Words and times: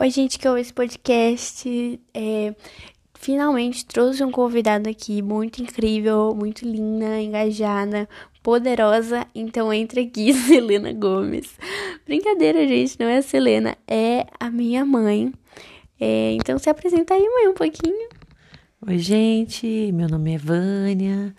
Oi, 0.00 0.10
gente 0.10 0.38
que 0.38 0.46
ouve 0.46 0.60
esse 0.60 0.72
podcast. 0.72 2.00
É, 2.14 2.54
finalmente 3.14 3.84
trouxe 3.84 4.22
um 4.22 4.30
convidado 4.30 4.88
aqui 4.88 5.20
muito 5.20 5.60
incrível, 5.60 6.32
muito 6.36 6.64
linda, 6.64 7.20
engajada, 7.20 8.08
poderosa. 8.40 9.26
Então 9.34 9.72
entra 9.72 10.00
aqui, 10.00 10.32
Selena 10.46 10.92
Gomes. 10.92 11.52
Brincadeira, 12.06 12.64
gente, 12.68 12.96
não 13.00 13.08
é 13.08 13.16
a 13.16 13.22
Selena, 13.22 13.76
é 13.88 14.24
a 14.38 14.48
minha 14.52 14.84
mãe. 14.84 15.32
É, 15.98 16.30
então 16.34 16.60
se 16.60 16.70
apresenta 16.70 17.14
aí, 17.14 17.28
mãe, 17.28 17.48
um 17.48 17.54
pouquinho. 17.54 18.08
Oi, 18.86 18.98
gente, 18.98 19.90
meu 19.92 20.08
nome 20.08 20.32
é 20.32 20.38
Vânia 20.38 21.34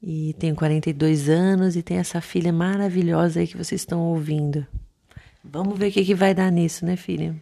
e 0.00 0.32
tenho 0.38 0.54
42 0.54 1.28
anos 1.28 1.74
e 1.74 1.82
tenho 1.82 1.98
essa 1.98 2.20
filha 2.20 2.52
maravilhosa 2.52 3.40
aí 3.40 3.48
que 3.48 3.56
vocês 3.56 3.80
estão 3.80 4.00
ouvindo. 4.00 4.64
Vamos 5.42 5.76
ver 5.76 5.88
o 5.88 5.92
que, 5.92 6.04
que 6.04 6.14
vai 6.14 6.32
dar 6.32 6.52
nisso, 6.52 6.86
né, 6.86 6.94
filha? 6.94 7.34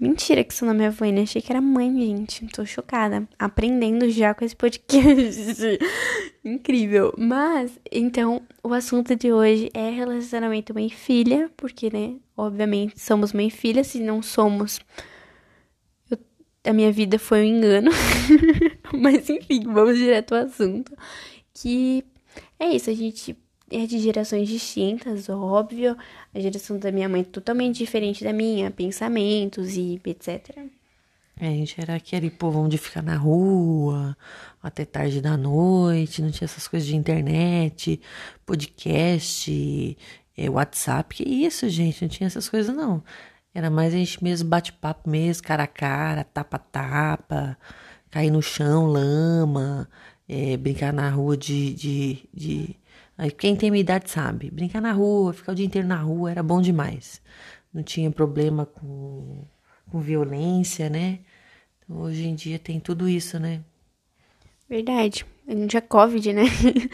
Mentira 0.00 0.44
que 0.44 0.54
seu 0.54 0.66
nome 0.66 0.84
é 0.84 0.90
Vânia. 0.90 1.24
Achei 1.24 1.42
que 1.42 1.50
era 1.50 1.60
mãe, 1.60 1.92
gente. 1.92 2.46
Tô 2.46 2.64
chocada. 2.64 3.28
Aprendendo 3.36 4.08
já 4.08 4.32
com 4.32 4.44
esse 4.44 4.54
podcast. 4.54 5.78
Incrível. 6.44 7.12
Mas, 7.18 7.78
então, 7.90 8.42
o 8.62 8.72
assunto 8.72 9.16
de 9.16 9.32
hoje 9.32 9.68
é 9.74 9.90
relacionamento 9.90 10.72
mãe 10.72 10.88
filha. 10.88 11.50
Porque, 11.56 11.90
né, 11.90 12.14
obviamente, 12.36 13.00
somos 13.00 13.32
mãe 13.32 13.50
filha. 13.50 13.82
Se 13.82 13.98
não 13.98 14.22
somos, 14.22 14.78
eu, 16.08 16.18
a 16.64 16.72
minha 16.72 16.92
vida 16.92 17.18
foi 17.18 17.40
um 17.40 17.56
engano. 17.56 17.90
Mas, 18.94 19.28
enfim, 19.28 19.64
vamos 19.64 19.98
direto 19.98 20.34
ao 20.34 20.44
assunto. 20.44 20.96
Que 21.52 22.04
é 22.60 22.68
isso, 22.68 22.88
a 22.88 22.94
gente 22.94 23.36
é 23.70 23.86
de 23.86 23.98
gerações 23.98 24.48
distintas, 24.48 25.28
óbvio. 25.28 25.96
A 26.34 26.40
geração 26.40 26.78
da 26.78 26.90
minha 26.92 27.08
mãe 27.08 27.22
é 27.22 27.24
totalmente 27.24 27.78
diferente 27.78 28.24
da 28.24 28.32
minha, 28.32 28.70
pensamentos 28.70 29.76
e 29.76 30.00
etc. 30.04 30.58
É, 31.40 31.48
a 31.48 31.50
gente 31.50 31.80
era 31.80 31.94
aquele 31.94 32.30
povão 32.30 32.68
de 32.68 32.76
ficar 32.78 33.02
na 33.02 33.16
rua 33.16 34.16
até 34.62 34.84
tarde 34.84 35.20
da 35.20 35.36
noite, 35.36 36.20
não 36.20 36.30
tinha 36.30 36.46
essas 36.46 36.66
coisas 36.66 36.88
de 36.88 36.96
internet, 36.96 38.00
podcast, 38.44 39.96
é, 40.36 40.50
WhatsApp. 40.50 41.14
Que 41.14 41.22
isso, 41.22 41.68
gente? 41.68 42.02
Não 42.02 42.08
tinha 42.08 42.26
essas 42.26 42.48
coisas, 42.48 42.74
não. 42.74 43.02
Era 43.54 43.70
mais 43.70 43.94
a 43.94 43.96
gente 43.98 44.22
mesmo 44.22 44.48
bate-papo 44.48 45.08
mesmo, 45.08 45.42
cara 45.44 45.64
a 45.64 45.66
cara, 45.66 46.24
tapa-tapa, 46.24 47.56
cair 48.10 48.30
no 48.30 48.42
chão, 48.42 48.86
lama, 48.86 49.88
é, 50.28 50.56
brincar 50.56 50.92
na 50.92 51.08
rua 51.10 51.36
de, 51.36 51.72
de, 51.74 52.28
de 52.34 52.76
Aí 53.18 53.32
quem 53.32 53.56
tem 53.56 53.68
minha 53.68 53.80
idade 53.80 54.08
sabe, 54.08 54.48
brincar 54.48 54.80
na 54.80 54.92
rua, 54.92 55.32
ficar 55.32 55.50
o 55.50 55.54
dia 55.56 55.66
inteiro 55.66 55.88
na 55.88 55.96
rua 55.96 56.30
era 56.30 56.40
bom 56.40 56.62
demais. 56.62 57.20
Não 57.74 57.82
tinha 57.82 58.08
problema 58.12 58.64
com, 58.64 59.44
com 59.90 60.00
violência, 60.00 60.88
né? 60.88 61.18
Então, 61.82 62.00
hoje 62.00 62.28
em 62.28 62.36
dia 62.36 62.60
tem 62.60 62.78
tudo 62.78 63.08
isso, 63.08 63.40
né? 63.40 63.60
Verdade. 64.70 65.26
Não 65.44 65.66
tinha 65.66 65.82
Covid, 65.82 66.32
né? 66.32 66.44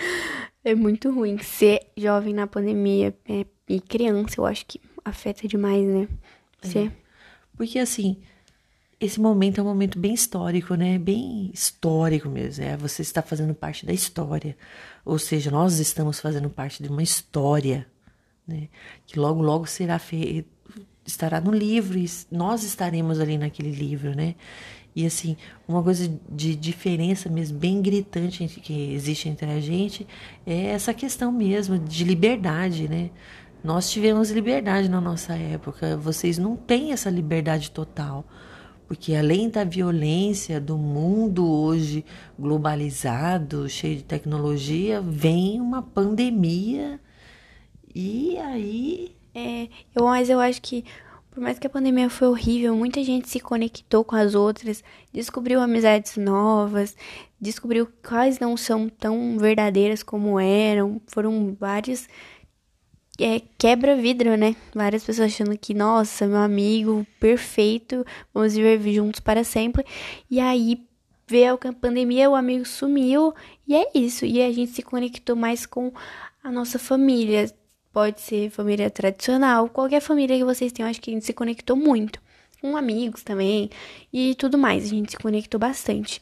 é 0.65 0.75
muito 0.75 1.11
ruim 1.13 1.37
ser 1.39 1.81
jovem 1.95 2.33
na 2.33 2.47
pandemia. 2.47 3.15
É, 3.29 3.45
e 3.69 3.79
criança, 3.79 4.41
eu 4.41 4.47
acho 4.47 4.65
que 4.65 4.81
afeta 5.05 5.47
demais, 5.47 5.87
né? 5.87 6.09
Ser. 6.63 6.87
É. 6.87 6.93
Porque 7.55 7.79
assim, 7.79 8.23
esse 9.01 9.21
momento 9.21 9.61
é 9.61 9.63
um 9.63 9.67
momento 9.67 9.99
bem 9.99 10.15
histórico, 10.15 10.75
né? 10.75 10.99
Bem 10.99 11.51
histórico 11.53 12.29
mesmo. 12.29 12.65
É, 12.65 12.77
você 12.77 13.03
está 13.03 13.23
fazendo 13.23 13.55
parte 13.55 13.85
da 13.85 13.93
história. 13.93 14.57
Ou 15.05 15.19
seja, 15.19 15.51
nós 15.51 15.79
estamos 15.79 16.21
fazendo 16.21 16.49
parte 16.49 16.83
de 16.83 16.89
uma 16.89 17.03
história, 17.03 17.87
né? 18.47 18.69
Que 19.07 19.19
logo, 19.19 19.43
logo 19.43 19.67
será 19.67 19.99
fe... 19.99 20.47
estará 21.07 21.41
no 21.41 21.51
livro 21.51 21.99
e 21.99 22.09
nós 22.31 22.63
estaremos 22.63 23.21
ali 23.21 23.37
naquele 23.37 23.71
livro, 23.71 24.15
né? 24.15 24.35
E 24.97 25.05
assim, 25.05 25.37
uma 25.67 25.83
coisa 25.83 26.09
de 26.31 26.55
diferença 26.55 27.29
mesmo, 27.29 27.59
bem 27.59 27.83
gritante 27.83 28.47
que 28.47 28.93
existe 28.93 29.29
entre 29.29 29.51
a 29.51 29.61
gente, 29.61 30.07
é 30.47 30.67
essa 30.67 30.95
questão 30.95 31.33
mesmo 31.33 31.79
de 31.79 32.05
liberdade, 32.05 32.89
né? 32.89 33.11
Nós 33.63 33.91
tivemos 33.91 34.31
liberdade 34.31 34.89
na 34.89 35.01
nossa 35.01 35.35
época, 35.35 35.97
vocês 35.97 36.39
não 36.39 36.55
têm 36.55 36.93
essa 36.93 37.11
liberdade 37.11 37.71
total. 37.71 38.25
Porque 38.87 39.15
além 39.15 39.49
da 39.49 39.65
violência 39.65 40.61
do 40.61 40.77
mundo 40.77 41.51
hoje 41.51 42.05
globalizado, 42.39 43.69
cheio 43.69 43.97
de 43.97 44.05
tecnologia, 44.05 45.01
vem 45.01 45.61
uma 45.61 45.83
pandemia 45.83 47.01
e 47.95 48.37
aí. 48.39 49.15
É, 49.35 49.69
eu, 49.95 50.05
mas 50.05 50.29
eu 50.29 50.41
acho 50.41 50.61
que, 50.61 50.85
por 51.31 51.41
mais 51.41 51.59
que 51.59 51.67
a 51.67 51.71
pandemia 51.71 52.11
foi 52.11 52.29
horrível, 52.29 52.75
muita 52.75 53.03
gente 53.03 53.29
se 53.29 53.41
conectou 53.41 54.05
com 54.05 54.17
as 54.17 54.35
outras, 54.35 54.83
descobriu 55.13 55.61
amizades 55.61 56.17
novas, 56.17 56.97
descobriu 57.41 57.89
quais 58.07 58.39
não 58.39 58.57
são 58.57 58.89
tão 58.89 59.39
verdadeiras 59.39 60.03
como 60.03 60.41
eram. 60.41 61.01
Foram 61.07 61.57
vários 61.59 62.09
é, 63.19 63.41
quebra 63.57 63.97
vidro, 63.97 64.37
né? 64.37 64.57
Várias 64.75 65.05
pessoas 65.05 65.33
achando 65.33 65.57
que, 65.57 65.73
nossa, 65.73 66.27
meu 66.27 66.39
amigo 66.39 67.07
perfeito, 67.21 68.05
vamos 68.33 68.55
viver 68.55 68.93
juntos 68.93 69.21
para 69.21 69.45
sempre. 69.45 69.85
E 70.31 70.41
aí 70.41 70.85
veio 71.27 71.55
a 71.55 71.73
pandemia, 71.73 72.29
o 72.29 72.35
amigo 72.35 72.65
sumiu, 72.65 73.33
e 73.67 73.75
é 73.75 73.89
isso. 73.95 74.25
E 74.25 74.43
a 74.43 74.53
gente 74.53 74.73
se 74.73 74.83
conectou 74.83 75.37
mais 75.37 75.65
com 75.65 75.93
a 76.43 76.51
nossa 76.51 76.79
família. 76.79 77.51
Pode 77.93 78.21
ser 78.21 78.51
família 78.51 78.91
tradicional, 78.91 79.69
qualquer 79.69 80.01
família 80.01 80.37
que 80.37 80.45
vocês 80.45 80.73
tenham, 80.73 80.91
acho 80.91 81.01
que 81.01 81.11
a 81.11 81.15
gente 81.15 81.25
se 81.25 81.33
conectou 81.33 81.77
muito. 81.77 82.21
Com 82.61 82.77
amigos 82.77 83.23
também 83.23 83.71
e 84.13 84.35
tudo 84.35 84.59
mais. 84.59 84.85
A 84.85 84.89
gente 84.89 85.13
se 85.13 85.19
conectou 85.19 85.61
bastante. 85.61 86.21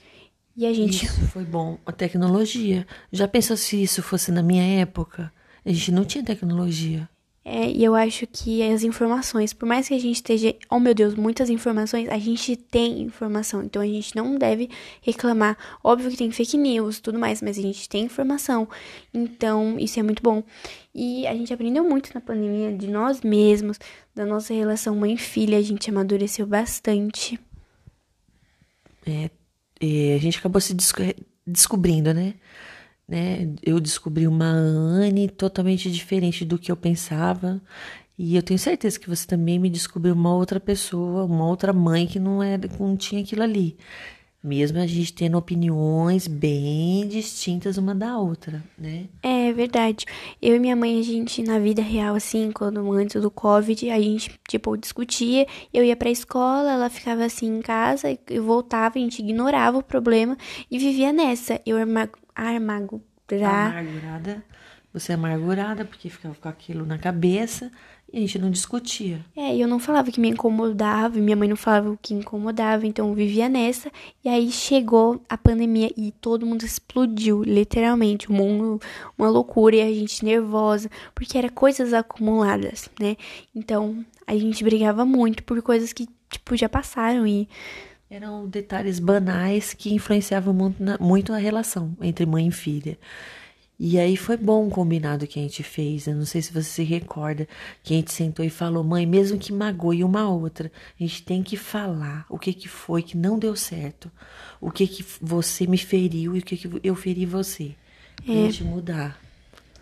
E 0.55 0.67
a 0.67 0.73
gente. 0.73 1.07
Isso 1.07 1.27
foi 1.29 1.45
bom. 1.45 1.79
A 1.87 1.93
tecnologia. 1.93 2.87
Já 3.11 3.27
pensou 3.27 3.57
se 3.57 3.83
isso 3.83 4.03
fosse 4.03 4.31
na 4.31 4.43
minha 4.43 4.81
época? 4.81 5.33
A 5.65 5.71
gente 5.71 5.93
não 5.93 6.05
tinha 6.05 6.25
tecnologia. 6.25 7.09
É, 7.45 7.69
e 7.69 7.83
eu 7.83 7.97
acho 7.97 8.25
que 8.29 8.63
as 8.63 8.85
informações, 8.85 9.53
por 9.53 9.67
mais 9.67 9.89
que 9.89 9.95
a 9.95 9.99
gente 9.99 10.15
esteja, 10.15 10.55
oh 10.71 10.79
meu 10.79 10.95
Deus, 10.95 11.17
muitas 11.17 11.51
informações, 11.51 12.09
a 12.09 12.17
gente 12.17 12.55
tem 12.55 13.03
informação, 13.03 13.65
então 13.65 13.83
a 13.83 13.87
gente 13.87 14.15
não 14.15 14.37
deve 14.39 14.71
reclamar. 15.01 15.59
Óbvio 15.83 16.09
que 16.11 16.17
tem 16.17 16.31
fake 16.31 16.57
news, 16.57 17.01
tudo 17.01 17.19
mais, 17.19 17.43
mas 17.43 17.59
a 17.59 17.63
gente 17.63 17.89
tem 17.89 18.05
informação, 18.05 18.69
então 19.13 19.77
isso 19.77 19.99
é 19.99 20.05
muito 20.05 20.23
bom. 20.23 20.45
E 20.95 21.27
a 21.27 21.35
gente 21.35 21.53
aprendeu 21.53 21.83
muito 21.83 22.15
na 22.15 22.21
pandemia 22.21 22.77
de 22.77 22.87
nós 22.87 23.23
mesmos, 23.23 23.77
da 24.15 24.25
nossa 24.25 24.55
relação 24.55 24.95
mãe-filha, 24.95 25.59
a 25.59 25.63
gente 25.63 25.91
amadureceu 25.91 26.47
bastante. 26.47 27.41
É, 29.05 29.31
a 30.15 30.19
gente 30.19 30.39
acabou 30.39 30.61
se 30.61 30.77
descobrindo, 31.45 32.15
né? 32.15 32.35
Né? 33.09 33.53
Eu 33.63 33.81
descobri 33.81 34.27
uma 34.27 34.47
Anne 34.47 35.29
totalmente 35.29 35.91
diferente 35.91 36.45
do 36.45 36.59
que 36.59 36.71
eu 36.71 36.77
pensava. 36.77 37.61
E 38.19 38.37
eu 38.37 38.43
tenho 38.43 38.59
certeza 38.59 39.01
que 39.01 39.09
você 39.09 39.27
também 39.27 39.59
me 39.59 39.71
descobriu 39.71 40.15
uma 40.15 40.35
outra 40.35 40.61
pessoa, 40.61 41.25
uma 41.25 41.47
outra 41.47 41.73
mãe 41.73 42.07
que 42.07 42.21
não 42.21 42.43
era, 42.43 42.69
não 42.79 42.97
tinha 42.97 43.23
aquilo 43.23 43.43
ali. 43.43 43.77
Mesmo 44.45 44.79
a 44.79 44.87
gente 44.89 45.13
tendo 45.13 45.39
opiniões 45.39 46.27
bem 46.27 47.07
distintas 47.07 47.77
uma 47.77 47.95
da 47.95 48.19
outra, 48.19 48.63
né? 48.77 49.05
É 49.23 49.53
verdade. 49.53 50.05
Eu 50.41 50.57
e 50.57 50.59
minha 50.59 50.75
mãe, 50.75 50.99
a 50.99 51.03
gente, 51.03 51.45
na 51.45 51.61
vida 51.61 51.81
real, 51.81 52.17
assim, 52.17 52.51
quando 52.51 52.91
antes 52.93 53.23
do 53.23 53.31
Covid, 53.31 53.89
a 53.89 54.01
gente, 54.01 54.33
tipo, 54.49 54.77
discutia. 54.77 55.47
Eu 55.73 55.85
ia 55.85 55.95
pra 55.95 56.11
escola, 56.11 56.73
ela 56.73 56.91
ficava 56.91 57.25
assim 57.25 57.59
em 57.59 57.63
casa, 57.63 58.19
eu 58.29 58.43
voltava, 58.43 58.99
a 58.99 59.01
gente 59.01 59.21
ignorava 59.21 59.79
o 59.79 59.83
problema 59.83 60.37
e 60.69 60.77
vivia 60.77 61.13
nessa. 61.13 61.61
Eu 61.65 61.77
amargurada. 62.35 63.79
Amargurada. 63.79 64.45
Você 64.93 65.13
é 65.13 65.15
amargurada 65.15 65.85
porque 65.85 66.11
ficava 66.11 66.35
com 66.35 66.49
aquilo 66.49 66.85
na 66.85 66.99
cabeça 66.99 67.73
e 68.13 68.19
a 68.19 68.21
gente 68.21 68.39
não 68.39 68.51
discutia. 68.51 69.25
É, 69.35 69.57
eu 69.57 69.67
não 69.67 69.79
falava 69.79 70.11
que 70.11 70.21
me 70.21 70.29
incomodava, 70.29 71.19
minha 71.19 71.35
mãe 71.35 71.49
não 71.49 71.57
falava 71.57 71.89
o 71.91 71.97
que 71.97 72.13
incomodava, 72.13 72.87
então 72.87 73.09
eu 73.09 73.15
vivia 73.15 73.49
nessa. 73.49 73.91
E 74.23 74.29
aí 74.29 74.51
chegou 74.51 75.23
a 75.31 75.39
pandemia 75.39 75.91
e 75.97 76.13
todo 76.13 76.45
mundo 76.45 76.63
explodiu, 76.63 77.43
literalmente. 77.43 78.29
O 78.29 78.35
mundo, 78.35 78.79
uma 79.17 79.31
loucura 79.31 79.77
e 79.77 79.81
a 79.81 79.95
gente 79.95 80.23
nervosa, 80.23 80.91
porque 81.15 81.39
era 81.39 81.49
coisas 81.49 81.95
acumuladas, 81.95 82.91
né? 83.01 83.17
Então 83.55 84.05
a 84.27 84.37
gente 84.37 84.63
brigava 84.63 85.07
muito 85.07 85.43
por 85.43 85.63
coisas 85.63 85.91
que, 85.95 86.07
tipo, 86.29 86.55
já 86.55 86.69
passaram 86.69 87.27
e 87.27 87.49
eram 88.13 88.47
detalhes 88.47 88.99
banais 88.99 89.73
que 89.73 89.95
influenciavam 89.95 90.53
muito, 90.53 90.83
na, 90.83 90.99
muito 90.99 91.33
a 91.33 91.39
relação 91.39 91.97
entre 91.99 92.27
mãe 92.27 92.47
e 92.47 92.53
filha. 92.53 92.99
E 93.79 93.99
aí 93.99 94.19
foi 94.19 94.37
bom 94.37 94.67
o 94.67 94.71
combinado 94.71 95.27
que 95.27 95.39
a 95.39 95.43
gente 95.43 95.63
fez. 95.63 96.07
Eu 96.07 96.15
não 96.15 96.27
sei 96.27 96.43
se 96.43 96.53
você 96.53 96.69
se 96.69 96.83
recorda 96.83 97.49
que 97.83 97.95
a 97.95 97.97
gente 97.97 98.13
sentou 98.13 98.45
e 98.45 98.51
falou, 98.51 98.85
mãe, 98.85 99.07
mesmo 99.07 99.39
que 99.39 99.51
magoe 99.51 100.05
uma 100.05 100.29
outra, 100.29 100.71
a 101.01 101.03
gente 101.03 101.23
tem 101.23 101.43
que 101.43 101.57
falar 101.57 102.27
o 102.29 102.39
que 102.39 102.53
que 102.53 102.69
foi 102.69 103.03
que 103.03 103.17
não 103.17 103.39
deu 103.39 103.57
certo, 103.57 104.13
o 104.61 104.71
que 104.71 104.87
que 104.87 105.03
você 105.19 105.67
me 105.67 105.79
feriu 105.79 106.37
e 106.37 106.41
o 106.41 106.43
que 106.43 106.59
que 106.59 106.71
eu 106.85 106.95
feri 106.95 107.25
você. 107.25 107.75
Pra 108.23 108.35
é. 108.35 108.37
gente 108.37 108.63
mudar. 108.63 109.19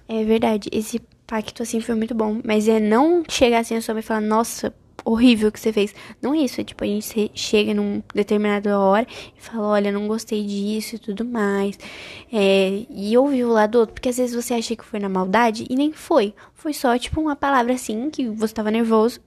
É 0.09 0.23
verdade. 0.23 0.71
Esse 0.73 1.01
pacto 1.27 1.65
assim 1.65 1.81
foi 1.81 1.97
muito 1.97 2.15
bom, 2.15 2.41
mas 2.45 2.69
é 2.69 2.79
não 2.79 3.25
chegar 3.29 3.59
assim 3.59 3.75
na 3.75 3.81
sua 3.81 3.95
mãe 3.95 4.03
e 4.03 4.07
falar, 4.07 4.21
nossa, 4.21 4.73
horrível 5.05 5.51
que 5.51 5.61
você 5.61 5.73
fez. 5.73 5.95
Não 6.21 6.35
é 6.35 6.39
isso, 6.39 6.61
é 6.61 6.65
tipo, 6.65 6.85
a 6.85 6.87
gente 6.87 7.31
chega 7.35 7.75
num 7.75 8.03
determinada 8.15 8.79
hora 8.79 9.07
e 9.37 9.41
fala, 9.41 9.69
olha, 9.69 9.93
não 9.93 10.07
gostei 10.09 10.45
disso 10.45 10.97
e 10.97 10.99
tudo 10.99 11.25
mais. 11.25 11.79
É, 12.33 12.85
e 12.91 13.17
ouvir 13.17 13.45
o 13.45 13.53
lado 13.53 13.73
do 13.73 13.79
outro, 13.81 13.95
porque 13.95 14.09
às 14.09 14.17
vezes 14.17 14.35
você 14.35 14.55
acha 14.55 14.77
que 14.77 14.85
foi 14.85 15.01
na 15.01 15.09
maldade 15.09 15.67
e 15.69 15.75
nem 15.77 15.93
foi. 15.93 16.35
Foi 16.55 16.73
só, 16.73 16.97
tipo, 16.99 17.21
uma 17.21 17.37
palavra 17.37 17.73
assim, 17.73 18.11
que 18.11 18.29
você 18.29 18.55
tava 18.55 18.71
nervoso. 18.71 19.21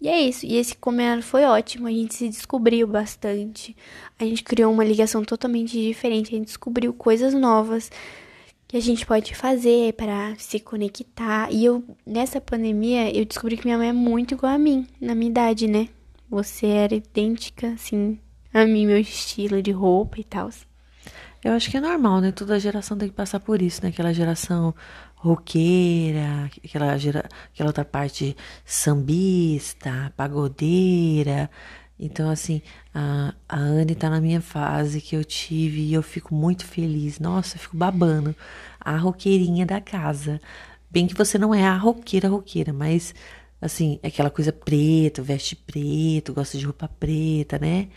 E 0.00 0.08
é 0.08 0.20
isso. 0.20 0.46
E 0.46 0.56
esse 0.56 0.76
combinado 0.76 1.22
foi 1.22 1.44
ótimo. 1.44 1.88
A 1.88 1.90
gente 1.90 2.14
se 2.14 2.28
descobriu 2.28 2.86
bastante. 2.86 3.76
A 4.18 4.24
gente 4.24 4.44
criou 4.44 4.72
uma 4.72 4.84
ligação 4.84 5.24
totalmente 5.24 5.72
diferente. 5.72 6.34
A 6.34 6.38
gente 6.38 6.46
descobriu 6.46 6.92
coisas 6.94 7.34
novas 7.34 7.90
que 8.68 8.76
a 8.76 8.80
gente 8.80 9.06
pode 9.06 9.34
fazer 9.34 9.94
para 9.94 10.34
se 10.36 10.60
conectar. 10.60 11.50
E 11.50 11.64
eu, 11.64 11.82
nessa 12.06 12.38
pandemia, 12.38 13.10
eu 13.16 13.24
descobri 13.24 13.56
que 13.56 13.64
minha 13.64 13.78
mãe 13.78 13.88
é 13.88 13.92
muito 13.94 14.34
igual 14.34 14.52
a 14.52 14.58
mim, 14.58 14.86
na 15.00 15.14
minha 15.14 15.30
idade, 15.30 15.66
né? 15.66 15.88
Você 16.28 16.66
era 16.66 16.94
idêntica, 16.94 17.68
assim, 17.68 18.18
a 18.52 18.66
mim, 18.66 18.86
meu 18.86 18.98
estilo 18.98 19.62
de 19.62 19.70
roupa 19.70 20.20
e 20.20 20.24
tal. 20.24 20.50
Eu 21.42 21.52
acho 21.52 21.70
que 21.70 21.78
é 21.78 21.80
normal, 21.80 22.20
né? 22.20 22.30
Toda 22.30 22.60
geração 22.60 22.98
tem 22.98 23.08
que 23.08 23.14
passar 23.14 23.40
por 23.40 23.62
isso, 23.62 23.82
né? 23.82 23.88
Aquela 23.88 24.12
geração 24.12 24.74
roqueira, 25.14 26.50
aquela, 26.62 26.96
gera, 26.98 27.26
aquela 27.52 27.70
outra 27.70 27.86
parte 27.86 28.36
sambista, 28.66 30.12
pagodeira. 30.14 31.50
Então, 31.98 32.30
assim, 32.30 32.62
a, 32.94 33.34
a 33.48 33.56
Anne 33.58 33.94
tá 33.94 34.08
na 34.08 34.20
minha 34.20 34.40
fase 34.40 35.00
que 35.00 35.16
eu 35.16 35.24
tive 35.24 35.80
e 35.80 35.94
eu 35.94 36.02
fico 36.02 36.34
muito 36.34 36.64
feliz. 36.64 37.18
Nossa, 37.18 37.56
eu 37.56 37.60
fico 37.60 37.76
babando. 37.76 38.34
A 38.80 38.96
roqueirinha 38.96 39.66
da 39.66 39.80
casa. 39.80 40.40
Bem 40.90 41.06
que 41.06 41.14
você 41.14 41.38
não 41.38 41.54
é 41.54 41.64
a 41.64 41.76
roqueira 41.76 42.28
roqueira, 42.28 42.72
mas 42.72 43.14
assim, 43.60 43.98
é 44.02 44.08
aquela 44.08 44.30
coisa 44.30 44.52
preta, 44.52 45.20
veste 45.20 45.56
preto, 45.56 46.32
gosta 46.32 46.56
de 46.56 46.64
roupa 46.64 46.88
preta, 46.88 47.58
né? 47.58 47.88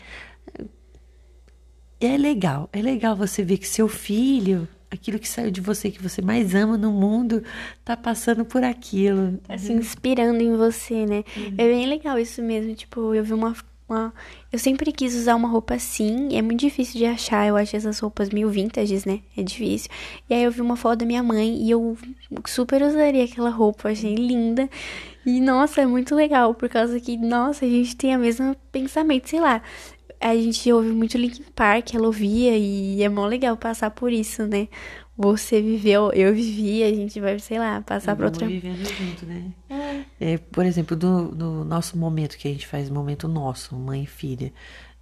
É 2.00 2.16
legal, 2.16 2.68
é 2.72 2.82
legal 2.82 3.14
você 3.14 3.44
ver 3.44 3.58
que 3.58 3.68
seu 3.68 3.86
filho, 3.86 4.66
aquilo 4.90 5.20
que 5.20 5.28
saiu 5.28 5.52
de 5.52 5.60
você, 5.60 5.88
que 5.90 6.02
você 6.02 6.20
mais 6.20 6.52
ama 6.52 6.76
no 6.76 6.90
mundo, 6.90 7.44
tá 7.84 7.96
passando 7.96 8.44
por 8.44 8.64
aquilo. 8.64 9.38
Tá 9.38 9.56
se 9.56 9.72
inspirando 9.72 10.42
em 10.42 10.56
você, 10.56 11.06
né? 11.06 11.24
Uhum. 11.36 11.54
É 11.56 11.68
bem 11.68 11.86
legal 11.86 12.18
isso 12.18 12.42
mesmo. 12.42 12.74
Tipo, 12.74 13.14
eu 13.14 13.22
vi 13.22 13.32
uma 13.32 13.54
uma. 13.88 14.12
Eu 14.50 14.58
sempre 14.58 14.92
quis 14.92 15.14
usar 15.14 15.34
uma 15.34 15.48
roupa 15.48 15.74
assim, 15.74 16.36
é 16.36 16.42
muito 16.42 16.60
difícil 16.60 16.98
de 16.98 17.06
achar. 17.06 17.46
Eu 17.46 17.56
acho 17.56 17.76
essas 17.76 17.98
roupas 17.98 18.30
meio 18.30 18.48
vintages, 18.48 19.04
né? 19.04 19.20
É 19.36 19.42
difícil. 19.42 19.90
E 20.28 20.34
aí 20.34 20.42
eu 20.42 20.50
vi 20.50 20.60
uma 20.60 20.76
foto 20.76 21.00
da 21.00 21.06
minha 21.06 21.22
mãe 21.22 21.62
e 21.62 21.70
eu 21.70 21.96
super 22.46 22.82
usaria 22.82 23.24
aquela 23.24 23.50
roupa, 23.50 23.90
achei 23.90 24.14
linda. 24.14 24.68
E 25.24 25.40
nossa, 25.40 25.80
é 25.82 25.86
muito 25.86 26.14
legal, 26.14 26.54
por 26.54 26.68
causa 26.68 26.98
que, 27.00 27.16
nossa, 27.16 27.64
a 27.64 27.68
gente 27.68 27.96
tem 27.96 28.14
a 28.14 28.18
mesma 28.18 28.56
pensamento, 28.72 29.28
sei 29.28 29.40
lá. 29.40 29.62
A 30.20 30.34
gente 30.36 30.72
ouve 30.72 30.90
muito 30.90 31.18
Linkin 31.18 31.44
Park, 31.54 31.94
ela 31.94 32.06
ouvia, 32.06 32.56
e 32.56 33.02
é 33.02 33.08
mó 33.08 33.26
legal 33.26 33.56
passar 33.56 33.90
por 33.90 34.12
isso, 34.12 34.46
né? 34.46 34.68
Você 35.22 35.62
viveu, 35.62 36.10
eu 36.12 36.34
vivi, 36.34 36.82
a 36.82 36.92
gente 36.92 37.20
vai, 37.20 37.38
sei 37.38 37.58
lá, 37.58 37.80
passar 37.80 38.16
para 38.16 38.26
outra. 38.26 38.46
vivendo 38.46 38.84
junto, 38.84 39.24
né? 39.24 39.52
É. 40.20 40.32
é 40.32 40.38
por 40.38 40.66
exemplo, 40.66 40.96
do, 40.96 41.28
do, 41.28 41.64
nosso 41.64 41.96
momento 41.96 42.36
que 42.36 42.48
a 42.48 42.50
gente 42.50 42.66
faz, 42.66 42.90
momento 42.90 43.28
nosso, 43.28 43.76
mãe 43.76 44.02
e 44.02 44.06
filha. 44.06 44.52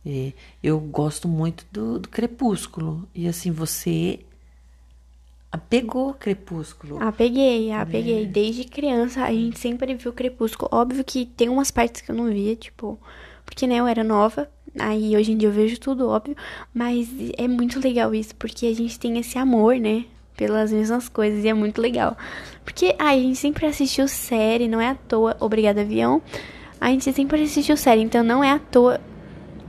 É, 0.04 0.32
eu 0.62 0.78
gosto 0.78 1.26
muito 1.26 1.64
do, 1.72 1.98
do 1.98 2.08
Crepúsculo. 2.08 3.08
E 3.14 3.26
assim, 3.26 3.50
você 3.50 4.20
apegou 5.50 6.14
Crepúsculo. 6.14 7.02
Apeguei, 7.02 7.72
apeguei. 7.72 8.24
É. 8.24 8.26
Desde 8.26 8.64
criança 8.64 9.24
a 9.24 9.32
gente 9.32 9.58
sempre 9.58 9.94
viu 9.94 10.12
Crepúsculo. 10.12 10.68
Óbvio 10.72 11.04
que 11.04 11.26
tem 11.26 11.48
umas 11.48 11.70
partes 11.70 12.00
que 12.00 12.10
eu 12.10 12.14
não 12.14 12.26
via, 12.26 12.54
tipo, 12.54 12.98
porque 13.44 13.66
né, 13.66 13.76
eu 13.76 13.86
era 13.86 14.04
nova. 14.04 14.48
Aí 14.78 15.16
hoje 15.16 15.32
em 15.32 15.36
dia 15.36 15.48
eu 15.48 15.52
vejo 15.52 15.78
tudo, 15.78 16.08
óbvio, 16.08 16.36
mas 16.72 17.08
é 17.36 17.48
muito 17.48 17.80
legal 17.80 18.14
isso, 18.14 18.34
porque 18.36 18.66
a 18.66 18.74
gente 18.74 18.98
tem 18.98 19.18
esse 19.18 19.38
amor, 19.38 19.76
né? 19.76 20.04
Pelas 20.36 20.72
mesmas 20.72 21.08
coisas, 21.08 21.44
e 21.44 21.48
é 21.48 21.54
muito 21.54 21.80
legal. 21.80 22.16
Porque 22.64 22.94
ah, 22.98 23.10
a 23.10 23.16
gente 23.16 23.36
sempre 23.36 23.66
assistiu 23.66 24.06
série, 24.08 24.68
não 24.68 24.80
é 24.80 24.90
à 24.90 24.94
toa, 24.94 25.36
obrigada 25.40 25.80
avião. 25.80 26.22
A 26.80 26.88
gente 26.88 27.12
sempre 27.12 27.42
assistiu 27.42 27.76
série, 27.76 28.00
então 28.00 28.22
não 28.22 28.42
é 28.42 28.52
à 28.52 28.58
toa 28.58 29.00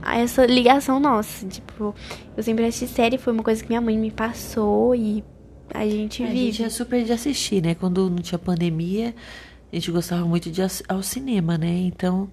essa 0.04 0.46
ligação 0.46 0.98
nossa. 0.98 1.46
Tipo, 1.46 1.94
eu 2.36 2.42
sempre 2.42 2.64
assisti 2.64 2.94
série, 2.94 3.18
foi 3.18 3.32
uma 3.32 3.42
coisa 3.42 3.62
que 3.62 3.68
minha 3.68 3.80
mãe 3.80 3.96
me 3.96 4.10
passou 4.10 4.94
e 4.94 5.22
a 5.72 5.84
gente 5.84 6.22
vive. 6.22 6.32
A 6.32 6.44
gente 6.44 6.62
é 6.64 6.68
super 6.68 7.04
de 7.04 7.12
assistir, 7.12 7.62
né? 7.62 7.74
Quando 7.74 8.08
não 8.08 8.18
tinha 8.18 8.38
pandemia, 8.38 9.14
a 9.72 9.76
gente 9.76 9.90
gostava 9.90 10.24
muito 10.24 10.50
de 10.50 10.60
ir 10.60 10.70
ao 10.88 11.02
cinema, 11.02 11.56
né? 11.58 11.68
Então 11.68 12.30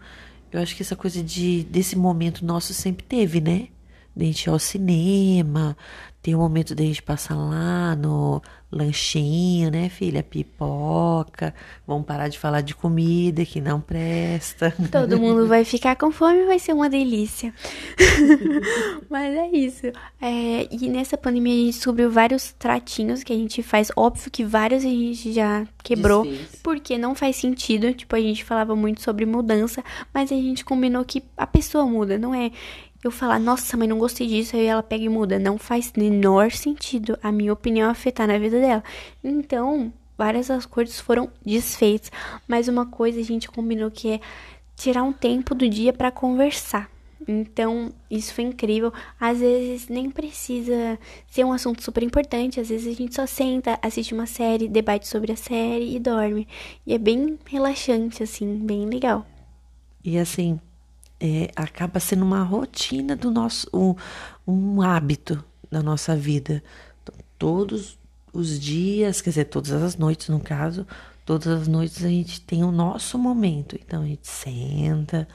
eu 0.52 0.60
acho 0.60 0.76
que 0.76 0.82
essa 0.82 0.96
coisa 0.96 1.24
de 1.24 1.64
desse 1.64 1.96
momento 1.96 2.46
nosso 2.46 2.74
sempre 2.74 3.06
teve, 3.06 3.40
né? 3.42 3.68
De 4.20 4.26
a 4.26 4.28
gente 4.28 4.44
ir 4.44 4.50
ao 4.50 4.60
cinema, 4.60 5.78
tem 6.22 6.36
o 6.36 6.38
um 6.38 6.42
momento 6.42 6.76
da 6.76 6.84
gente 6.84 7.02
passar 7.02 7.36
lá 7.36 7.96
no 7.96 8.42
lanchinho, 8.70 9.72
né, 9.72 9.88
filha? 9.88 10.22
Pipoca. 10.22 11.56
Vamos 11.88 12.06
parar 12.06 12.28
de 12.28 12.38
falar 12.38 12.60
de 12.60 12.76
comida 12.76 13.46
que 13.46 13.62
não 13.62 13.80
presta. 13.80 14.74
Todo 14.92 15.16
mundo 15.18 15.48
vai 15.48 15.64
ficar 15.64 15.96
com 15.96 16.12
fome, 16.12 16.44
vai 16.44 16.60
ser 16.60 16.74
uma 16.74 16.90
delícia. 16.90 17.54
Mas 19.10 19.34
é 19.34 19.48
isso. 19.48 19.88
É, 20.22 20.68
e 20.70 20.90
nessa 20.90 21.18
pandemia 21.18 21.54
a 21.54 21.58
gente 21.58 21.76
descobriu 21.76 22.12
vários 22.12 22.52
tratinhos 22.52 23.24
que 23.24 23.32
a 23.32 23.38
gente 23.38 23.64
faz. 23.64 23.90
Óbvio 23.96 24.30
que 24.30 24.44
vários 24.44 24.84
a 24.84 24.90
gente 24.90 25.32
já 25.32 25.66
quebrou, 25.82 26.26
Desfez. 26.26 26.60
porque 26.62 26.98
não 26.98 27.16
faz 27.16 27.38
sentido. 27.38 27.94
Tipo, 27.94 28.18
a 28.18 28.20
gente 28.20 28.44
falava 28.44 28.76
muito 28.76 29.02
sobre 29.02 29.26
mudança, 29.26 29.82
mas 30.14 30.34
a 30.34 30.36
gente 30.36 30.66
combinou 30.66 31.06
que 31.06 31.24
a 31.38 31.48
pessoa 31.48 31.86
muda, 31.86 32.20
não 32.20 32.36
é? 32.36 32.52
Eu 33.04 33.12
falar, 33.12 33.40
nossa, 33.40 33.78
mãe, 33.78 33.88
não 33.88 33.98
gostei 33.98 34.28
disso, 34.28 34.56
aí 34.56 34.66
ela 34.66 34.84
pega 34.84 35.04
e 35.04 35.10
muda. 35.10 35.40
Não 35.40 35.58
faz 35.58 35.94
menor 35.96 36.52
sentido 36.52 37.18
a 37.24 37.32
minha 37.32 37.54
opinião 37.54 37.90
afetar 37.90 38.28
na 38.28 38.38
vida 38.38 38.60
dela. 38.60 38.84
Então, 39.24 39.94
várias 40.18 40.50
coisas 40.66 41.00
foram 41.00 41.30
desfeitas. 41.46 42.12
Mas 42.48 42.68
uma 42.68 42.86
coisa 42.86 43.20
a 43.20 43.24
gente 43.24 43.50
combinou 43.50 43.90
que 43.90 44.10
é 44.12 44.20
tirar 44.76 45.04
um 45.04 45.14
tempo 45.14 45.56
do 45.56 45.68
dia 45.70 45.94
para 45.94 46.12
conversar. 46.12 46.90
Então, 47.28 47.94
isso 48.10 48.34
foi 48.34 48.44
incrível. 48.44 48.92
Às 49.20 49.40
vezes 49.40 49.88
nem 49.88 50.10
precisa 50.10 51.00
ser 51.28 51.44
um 51.46 51.54
assunto 51.54 51.84
super 51.84 52.04
importante. 52.04 52.60
Às 52.60 52.70
vezes 52.70 52.94
a 52.94 52.98
gente 52.98 53.16
só 53.16 53.26
senta, 53.26 53.80
assiste 53.82 54.14
uma 54.14 54.26
série, 54.26 54.68
debate 54.68 55.08
sobre 55.08 55.32
a 55.32 55.36
série 55.38 55.96
e 55.96 56.00
dorme. 56.00 56.48
E 56.86 56.94
é 56.94 56.98
bem 56.98 57.38
relaxante, 57.46 58.24
assim, 58.24 58.58
bem 58.58 58.90
legal. 58.90 59.26
E 60.04 60.18
assim, 60.18 60.60
é, 61.20 61.52
acaba 61.56 62.00
sendo 62.00 62.24
uma 62.24 62.44
rotina 62.44 63.16
do 63.16 63.30
nosso, 63.30 63.68
um, 63.74 63.96
um 64.48 64.82
hábito 64.82 65.44
da 65.70 65.84
nossa 65.84 66.16
vida. 66.16 66.64
Então, 67.04 67.16
todos 67.38 67.98
os 68.34 68.60
dias, 68.60 69.22
quer 69.22 69.32
dizer, 69.32 69.46
todas 69.46 69.72
as 69.72 69.98
noites 69.98 70.30
no 70.30 70.40
caso, 70.40 70.86
todas 71.26 71.62
as 71.62 71.68
noites 71.68 72.04
a 72.04 72.10
gente 72.10 72.42
tem 72.42 72.64
o 72.64 72.72
nosso 72.72 73.18
momento. 73.18 73.78
Então 73.80 74.04
a 74.04 74.06
gente 74.06 74.28
senta, 74.28 75.28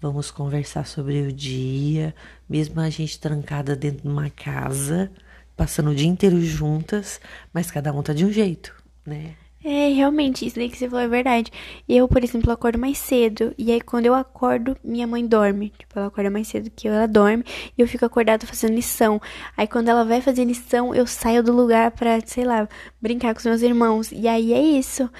vamos 0.00 0.30
conversar 0.30 0.86
sobre 0.86 1.22
o 1.22 1.32
dia, 1.32 2.14
mesmo 2.48 2.80
a 2.80 2.90
gente 2.90 3.18
trancada 3.18 3.76
dentro 3.76 4.02
de 4.02 4.08
uma 4.08 4.30
casa, 4.30 5.10
passando 5.56 5.90
o 5.90 5.94
dia 5.94 6.08
inteiro 6.08 6.40
juntas, 6.40 7.20
mas 7.52 7.70
cada 7.70 7.92
um 7.92 8.02
tá 8.02 8.12
de 8.12 8.24
um 8.24 8.32
jeito, 8.32 8.74
né? 9.06 9.34
É, 9.62 9.88
realmente, 9.92 10.46
isso 10.46 10.56
daí 10.56 10.70
que 10.70 10.78
você 10.78 10.88
falou 10.88 11.04
é 11.04 11.08
verdade. 11.08 11.50
Eu, 11.86 12.08
por 12.08 12.24
exemplo, 12.24 12.50
acordo 12.50 12.78
mais 12.78 12.96
cedo. 12.96 13.54
E 13.58 13.70
aí, 13.70 13.78
quando 13.80 14.06
eu 14.06 14.14
acordo, 14.14 14.74
minha 14.82 15.06
mãe 15.06 15.26
dorme. 15.26 15.70
Tipo, 15.78 15.98
ela 15.98 16.06
acorda 16.08 16.30
mais 16.30 16.48
cedo 16.48 16.70
que 16.74 16.88
eu, 16.88 16.94
ela 16.94 17.06
dorme. 17.06 17.44
E 17.76 17.82
eu 17.82 17.86
fico 17.86 18.06
acordada 18.06 18.46
fazendo 18.46 18.74
lição. 18.74 19.20
Aí, 19.54 19.66
quando 19.66 19.88
ela 19.90 20.02
vai 20.02 20.22
fazer 20.22 20.44
lição, 20.44 20.94
eu 20.94 21.06
saio 21.06 21.42
do 21.42 21.52
lugar 21.52 21.90
pra, 21.90 22.18
sei 22.24 22.44
lá, 22.44 22.66
brincar 23.02 23.34
com 23.34 23.38
os 23.40 23.44
meus 23.44 23.60
irmãos. 23.60 24.10
E 24.12 24.26
aí 24.26 24.54
é 24.54 24.62
isso 24.62 25.10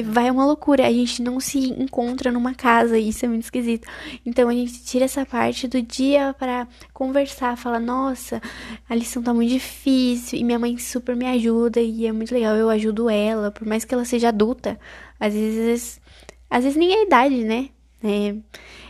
vai 0.00 0.30
uma 0.30 0.46
loucura. 0.46 0.86
A 0.86 0.92
gente 0.92 1.20
não 1.20 1.40
se 1.40 1.58
encontra 1.58 2.30
numa 2.30 2.54
casa, 2.54 2.96
e 2.96 3.08
isso 3.08 3.24
é 3.24 3.28
muito 3.28 3.42
esquisito. 3.42 3.88
Então 4.24 4.48
a 4.48 4.52
gente 4.52 4.84
tira 4.84 5.04
essa 5.04 5.26
parte 5.26 5.66
do 5.66 5.82
dia 5.82 6.34
para 6.38 6.68
conversar, 6.94 7.56
falar, 7.56 7.80
nossa, 7.80 8.40
a 8.88 8.94
lição 8.94 9.22
tá 9.22 9.34
muito 9.34 9.50
difícil 9.50 10.38
e 10.38 10.44
minha 10.44 10.58
mãe 10.58 10.78
super 10.78 11.16
me 11.16 11.26
ajuda 11.26 11.80
e 11.80 12.06
é 12.06 12.12
muito 12.12 12.32
legal, 12.32 12.54
eu 12.54 12.70
ajudo 12.70 13.10
ela, 13.10 13.50
por 13.50 13.66
mais 13.66 13.84
que 13.84 13.92
ela 13.92 14.04
seja 14.04 14.28
adulta. 14.28 14.78
Às 15.18 15.34
vezes, 15.34 16.00
às 16.48 16.62
vezes 16.62 16.78
nem 16.78 16.92
é 16.92 17.00
a 17.00 17.04
idade, 17.04 17.44
né? 17.44 17.68
É, 18.04 18.34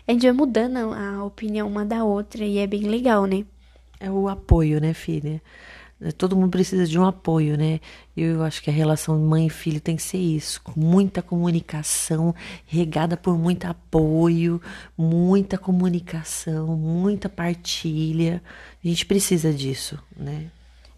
a 0.07 0.13
gente 0.13 0.23
vai 0.23 0.33
mudando 0.33 0.77
a 0.93 1.25
opinião 1.25 1.69
uma 1.69 1.85
da 1.85 2.05
outra 2.05 2.45
e 2.45 2.59
é 2.59 2.67
bem 2.67 2.83
legal, 2.83 3.25
né? 3.27 3.45
É 4.01 4.11
o 4.11 4.29
apoio, 4.29 4.81
né, 4.81 4.93
filha? 4.93 5.41
Todo 6.17 6.37
mundo 6.37 6.51
precisa 6.51 6.87
de 6.87 6.99
um 6.99 7.05
apoio, 7.05 7.57
né? 7.57 7.81
Eu 8.17 8.43
acho 8.43 8.63
que 8.63 8.71
a 8.71 8.73
relação 8.73 9.19
mãe 9.19 9.47
e 9.47 9.51
filho 9.51 9.81
tem 9.81 9.97
que 9.97 10.03
ser 10.03 10.19
isso, 10.19 10.61
muita 10.77 11.23
comunicação, 11.23 12.35
regada 12.67 13.17
por 13.17 13.39
muito 13.39 13.67
apoio, 13.67 14.61
muita 14.97 15.57
comunicação, 15.57 16.77
muita 16.77 17.29
partilha. 17.29 18.43
A 18.85 18.89
gente 18.89 19.07
precisa 19.07 19.53
disso, 19.53 19.99
né? 20.17 20.51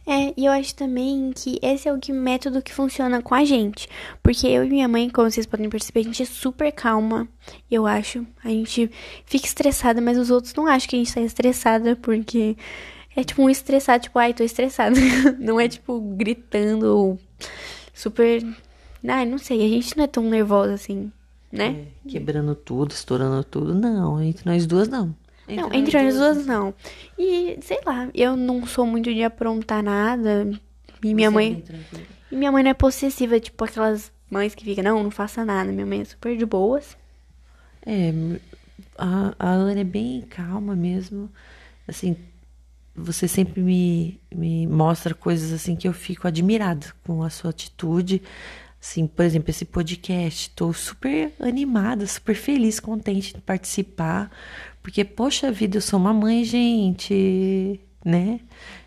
É, 0.06 0.34
e 0.37 0.44
eu 0.44 0.52
acho 0.52 0.75
também 0.75 1.32
que 1.34 1.58
esse 1.62 1.88
é 1.88 1.92
o 1.92 1.99
que, 1.99 2.12
método 2.12 2.61
que 2.61 2.75
funciona 2.75 3.23
com 3.23 3.34
a 3.34 3.44
gente. 3.44 3.88
Porque 4.23 4.46
eu 4.46 4.64
e 4.64 4.68
minha 4.68 4.87
mãe, 4.87 5.08
como 5.08 5.30
vocês 5.30 5.46
podem 5.46 5.70
perceber, 5.70 6.00
a 6.00 6.02
gente 6.04 6.23
é 6.23 6.26
super 6.26 6.70
calma, 6.73 7.26
eu 7.70 7.87
acho. 7.87 8.26
A 8.44 8.49
gente 8.49 8.90
fica 9.25 9.46
estressada, 9.46 10.00
mas 10.02 10.18
os 10.18 10.30
outros 10.30 10.52
não 10.54 10.66
acham 10.66 10.88
que 10.88 10.96
a 10.96 10.99
gente 10.99 11.14
tá 11.14 11.20
estressada, 11.23 11.96
porque 11.96 12.54
é 13.16 13.23
tipo 13.23 13.42
um 13.42 13.50
estressado, 13.50 14.04
tipo, 14.04 14.18
ai, 14.18 14.35
tô 14.35 14.42
estressada. 14.42 14.97
não 15.38 15.61
é 15.61 15.68
tipo 15.68 16.00
gritando 16.16 17.18
super. 17.92 18.44
Ai, 19.06 19.26
não 19.26 19.38
sei, 19.38 19.64
a 19.64 19.68
gente 19.68 19.97
não 19.97 20.04
é 20.04 20.06
tão 20.06 20.25
nervosa 20.25 20.75
assim, 20.75 21.12
né? 21.52 21.87
É, 22.06 22.09
quebrando 22.09 22.54
tudo, 22.54 22.92
estourando 22.92 23.44
tudo. 23.44 23.75
Não, 23.75 24.21
entre 24.23 24.49
nós 24.49 24.66
duas 24.66 24.88
não. 24.88 25.14
Entre 25.47 25.62
não, 25.62 25.73
entre 25.75 25.99
as 25.99 26.14
duas 26.14 26.47
não. 26.47 26.75
E, 27.18 27.59
sei 27.61 27.78
lá, 27.85 28.09
eu 28.14 28.37
não 28.37 28.66
sou 28.66 28.87
muito 28.87 29.12
de 29.12 29.23
aprontar 29.23 29.83
nada. 29.83 30.50
E 31.02 31.14
minha 31.14 31.30
Você 31.30 31.33
é 31.33 31.35
mãe. 31.35 31.64
É 31.71 32.14
e 32.33 32.37
minha 32.37 32.50
mãe 32.50 32.62
não 32.62 32.71
é 32.71 32.75
possessiva, 32.75 33.38
tipo 33.38 33.62
aquelas 33.62 34.11
mães 34.30 34.54
que 34.54 34.64
ficam, 34.64 34.83
não, 34.83 35.02
não 35.02 35.11
faça 35.11 35.44
nada. 35.44 35.71
Minha 35.71 35.87
mãe 35.87 36.00
é 36.00 36.04
super 36.04 36.37
de 36.37 36.47
boas. 36.47 36.97
É, 37.85 38.12
a, 38.97 39.35
a 39.38 39.50
Ana 39.50 39.80
é 39.80 39.85
bem 39.85 40.23
calma 40.23 40.75
mesmo. 40.75 41.30
Assim, 41.87 42.16
você 42.95 43.27
sempre 43.27 43.61
me, 43.61 44.21
me 44.35 44.67
mostra 44.67 45.15
coisas 45.15 45.53
assim 45.53 45.75
que 45.75 45.89
eu 45.89 45.93
fico 45.93 46.29
admirada 46.29 46.87
com 47.05 47.23
a 47.23 47.31
sua 47.31 47.51
atitude. 47.51 48.23
Assim, 48.81 49.07
por 49.07 49.25
exemplo, 49.25 49.51
esse 49.51 49.65
podcast, 49.65 50.49
estou 50.49 50.73
super 50.73 51.33
animada, 51.41 52.07
super 52.07 52.35
feliz, 52.35 52.79
contente 52.79 53.35
de 53.35 53.41
participar, 53.41 54.31
porque, 54.83 55.03
poxa 55.05 55.51
vida, 55.51 55.79
eu 55.79 55.81
sou 55.81 55.99
uma 55.99 56.13
mãe, 56.13 56.45
gente, 56.45 57.81
né? 58.05 58.41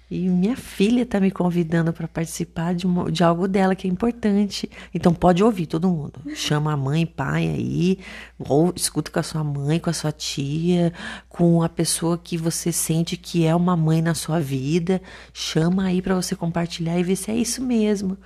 E 0.10 0.30
minha 0.30 0.56
filha 0.56 1.06
tá 1.06 1.20
me 1.20 1.30
convidando 1.30 1.92
para 1.92 2.08
participar 2.08 2.74
de, 2.74 2.86
uma, 2.86 3.12
de 3.12 3.24
algo 3.24 3.46
dela 3.46 3.76
que 3.76 3.88
é 3.88 3.92
importante. 3.92 4.70
Então 4.94 5.14
pode 5.14 5.44
ouvir 5.44 5.66
todo 5.66 5.90
mundo. 5.90 6.22
Chama 6.34 6.72
a 6.72 6.78
mãe, 6.78 7.06
pai 7.06 7.48
aí, 7.48 8.00
ou 8.40 8.72
escuta 8.74 9.12
com 9.12 9.20
a 9.20 9.24
sua 9.24 9.44
mãe, 9.44 9.80
com 9.80 9.90
a 9.90 9.94
sua 9.94 10.14
tia, 10.14 10.94
com 11.28 11.62
a 11.62 11.68
pessoa 11.68 12.18
que 12.18 12.38
você 12.38 12.72
sente 12.72 13.18
que 13.18 13.46
é 13.46 13.54
uma 13.54 13.76
mãe 13.76 14.02
na 14.02 14.14
sua 14.14 14.40
vida. 14.40 15.02
Chama 15.34 15.84
aí 15.84 16.02
para 16.02 16.16
você 16.16 16.36
compartilhar 16.36 16.98
e 16.98 17.04
ver 17.04 17.18
se 17.18 17.30
é 17.30 17.36
isso 17.36 17.62
mesmo. 17.62 18.18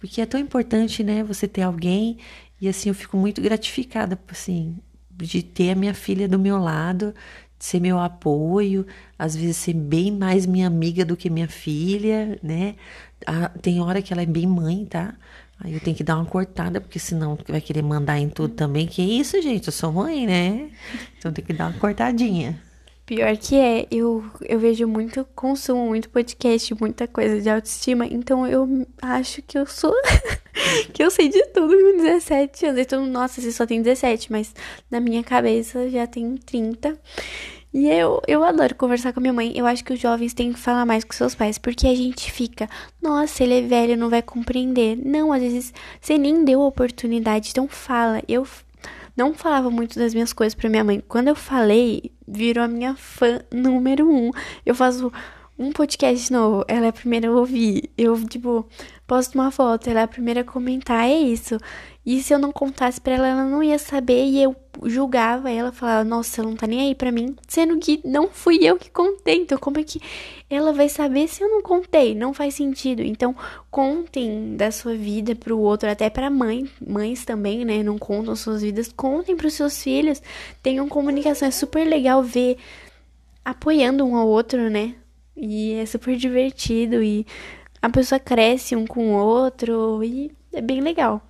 Porque 0.00 0.22
é 0.22 0.26
tão 0.26 0.40
importante, 0.40 1.04
né, 1.04 1.22
você 1.22 1.46
ter 1.46 1.62
alguém 1.62 2.18
e 2.60 2.68
assim 2.68 2.88
eu 2.88 2.94
fico 2.94 3.16
muito 3.16 3.40
gratificada, 3.40 4.18
assim, 4.28 4.78
de 5.10 5.42
ter 5.42 5.70
a 5.70 5.74
minha 5.74 5.94
filha 5.94 6.28
do 6.28 6.38
meu 6.38 6.58
lado, 6.58 7.14
ser 7.66 7.80
meu 7.80 7.98
apoio, 7.98 8.86
às 9.18 9.34
vezes 9.34 9.56
ser 9.56 9.74
bem 9.74 10.12
mais 10.12 10.46
minha 10.46 10.68
amiga 10.68 11.04
do 11.04 11.16
que 11.16 11.28
minha 11.28 11.48
filha, 11.48 12.38
né? 12.40 12.76
Ah, 13.26 13.50
tem 13.60 13.80
hora 13.80 14.00
que 14.00 14.12
ela 14.12 14.22
é 14.22 14.26
bem 14.26 14.46
mãe, 14.46 14.84
tá? 14.84 15.14
Aí 15.58 15.74
eu 15.74 15.80
tenho 15.80 15.96
que 15.96 16.04
dar 16.04 16.16
uma 16.16 16.26
cortada, 16.26 16.80
porque 16.80 16.98
senão 16.98 17.36
vai 17.48 17.60
querer 17.60 17.82
mandar 17.82 18.18
em 18.20 18.28
tudo 18.28 18.54
também. 18.54 18.86
Que 18.86 19.02
isso, 19.02 19.40
gente? 19.42 19.66
Eu 19.66 19.72
sou 19.72 19.90
mãe, 19.90 20.26
né? 20.26 20.70
Então 21.18 21.32
tem 21.32 21.44
que 21.44 21.52
dar 21.52 21.70
uma 21.70 21.78
cortadinha. 21.78 22.60
Pior 23.04 23.36
que 23.36 23.56
é, 23.56 23.86
eu, 23.90 24.24
eu 24.42 24.58
vejo 24.58 24.86
muito, 24.86 25.24
consumo 25.34 25.86
muito 25.86 26.10
podcast, 26.10 26.74
muita 26.78 27.06
coisa 27.06 27.40
de 27.40 27.48
autoestima, 27.48 28.04
então 28.04 28.46
eu 28.46 28.86
acho 29.00 29.42
que 29.42 29.56
eu 29.56 29.64
sou. 29.64 29.94
que 30.92 31.02
eu 31.02 31.10
sei 31.10 31.28
de 31.28 31.44
tudo 31.46 31.68
com 31.68 32.02
17 32.02 32.66
anos. 32.66 32.80
Então, 32.80 33.06
nossa, 33.06 33.40
você 33.40 33.52
só 33.52 33.64
tem 33.64 33.80
17, 33.80 34.30
mas 34.30 34.54
na 34.90 34.98
minha 34.98 35.22
cabeça 35.22 35.88
já 35.88 36.06
tem 36.06 36.36
30. 36.36 36.98
E 37.76 37.90
eu, 37.90 38.22
eu 38.26 38.42
adoro 38.42 38.74
conversar 38.74 39.12
com 39.12 39.20
a 39.20 39.22
minha 39.22 39.34
mãe. 39.34 39.52
Eu 39.54 39.66
acho 39.66 39.84
que 39.84 39.92
os 39.92 40.00
jovens 40.00 40.32
têm 40.32 40.50
que 40.50 40.58
falar 40.58 40.86
mais 40.86 41.04
com 41.04 41.12
seus 41.12 41.34
pais, 41.34 41.58
porque 41.58 41.86
a 41.86 41.94
gente 41.94 42.32
fica, 42.32 42.66
nossa, 43.02 43.44
ele 43.44 43.58
é 43.58 43.60
velho, 43.60 43.98
não 43.98 44.08
vai 44.08 44.22
compreender. 44.22 44.96
Não, 44.96 45.30
às 45.30 45.42
vezes 45.42 45.74
você 46.00 46.16
nem 46.16 46.42
deu 46.42 46.62
a 46.62 46.66
oportunidade, 46.66 47.50
então 47.50 47.68
fala. 47.68 48.22
Eu 48.26 48.46
não 49.14 49.34
falava 49.34 49.70
muito 49.70 49.98
das 49.98 50.14
minhas 50.14 50.32
coisas 50.32 50.54
para 50.54 50.70
minha 50.70 50.82
mãe. 50.82 51.04
Quando 51.06 51.28
eu 51.28 51.34
falei, 51.34 52.10
virou 52.26 52.64
a 52.64 52.68
minha 52.68 52.96
fã 52.96 53.42
número 53.52 54.10
um. 54.10 54.30
Eu 54.64 54.74
faço 54.74 55.12
um 55.58 55.72
podcast 55.72 56.30
novo, 56.32 56.64
ela 56.68 56.86
é 56.86 56.88
a 56.88 56.92
primeira 56.92 57.28
a 57.28 57.32
ouvir. 57.32 57.90
Eu, 57.96 58.22
tipo, 58.26 58.68
posto 59.06 59.34
uma 59.34 59.50
foto, 59.50 59.88
ela 59.88 60.00
é 60.00 60.02
a 60.02 60.08
primeira 60.08 60.42
a 60.42 60.44
comentar. 60.44 61.08
É 61.08 61.14
isso. 61.14 61.58
E 62.04 62.22
se 62.22 62.32
eu 62.32 62.38
não 62.38 62.52
contasse 62.52 63.00
pra 63.00 63.14
ela, 63.14 63.26
ela 63.26 63.44
não 63.44 63.62
ia 63.62 63.78
saber. 63.78 64.26
E 64.26 64.42
eu 64.42 64.54
julgava 64.84 65.50
ela, 65.50 65.72
falava, 65.72 66.04
nossa, 66.04 66.40
ela 66.40 66.50
não 66.50 66.56
tá 66.56 66.66
nem 66.66 66.82
aí 66.82 66.94
pra 66.94 67.10
mim. 67.10 67.34
Sendo 67.48 67.78
que 67.78 68.00
não 68.04 68.28
fui 68.28 68.58
eu 68.62 68.76
que 68.76 68.90
contei. 68.90 69.36
Então, 69.36 69.56
como 69.58 69.78
é 69.78 69.82
que 69.82 70.00
ela 70.50 70.72
vai 70.72 70.90
saber 70.90 71.26
se 71.26 71.42
eu 71.42 71.48
não 71.48 71.62
contei? 71.62 72.14
Não 72.14 72.34
faz 72.34 72.54
sentido. 72.54 73.02
Então, 73.02 73.34
contem 73.70 74.56
da 74.56 74.70
sua 74.70 74.94
vida 74.94 75.34
pro 75.34 75.58
outro, 75.58 75.90
até 75.90 76.10
pra 76.10 76.28
mãe. 76.28 76.70
Mães 76.86 77.24
também, 77.24 77.64
né? 77.64 77.82
Não 77.82 77.98
contam 77.98 78.36
suas 78.36 78.60
vidas. 78.60 78.92
Contem 78.92 79.34
pros 79.36 79.54
seus 79.54 79.82
filhos. 79.82 80.22
Tenham 80.62 80.86
comunicação. 80.88 81.48
É 81.48 81.50
super 81.50 81.84
legal 81.86 82.22
ver 82.22 82.58
apoiando 83.42 84.04
um 84.04 84.16
ao 84.16 84.28
outro, 84.28 84.68
né? 84.68 84.94
E 85.36 85.74
é 85.74 85.86
super 85.86 86.16
divertido. 86.16 87.02
E 87.02 87.26
a 87.82 87.90
pessoa 87.90 88.18
cresce 88.18 88.74
um 88.74 88.86
com 88.86 89.14
o 89.14 89.16
outro. 89.16 90.02
E 90.02 90.32
é 90.52 90.60
bem 90.60 90.80
legal. 90.80 91.20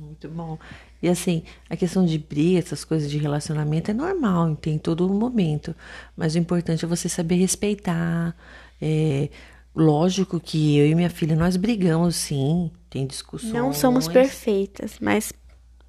Muito 0.00 0.28
bom. 0.28 0.58
E 1.02 1.08
assim, 1.08 1.42
a 1.68 1.76
questão 1.76 2.04
de 2.04 2.18
briga, 2.18 2.58
essas 2.58 2.84
coisas 2.84 3.10
de 3.10 3.18
relacionamento 3.18 3.90
é 3.90 3.94
normal, 3.94 4.56
tem 4.56 4.78
todo 4.78 5.08
momento. 5.08 5.74
Mas 6.16 6.34
o 6.34 6.38
importante 6.38 6.84
é 6.84 6.88
você 6.88 7.08
saber 7.08 7.36
respeitar. 7.36 8.34
É, 8.80 9.28
lógico 9.74 10.40
que 10.40 10.78
eu 10.78 10.86
e 10.86 10.94
minha 10.94 11.10
filha, 11.10 11.36
nós 11.36 11.56
brigamos 11.56 12.16
sim, 12.16 12.70
tem 12.88 13.06
discussões. 13.06 13.52
Não 13.52 13.72
somos 13.72 14.08
perfeitas, 14.08 14.98
mas 15.00 15.32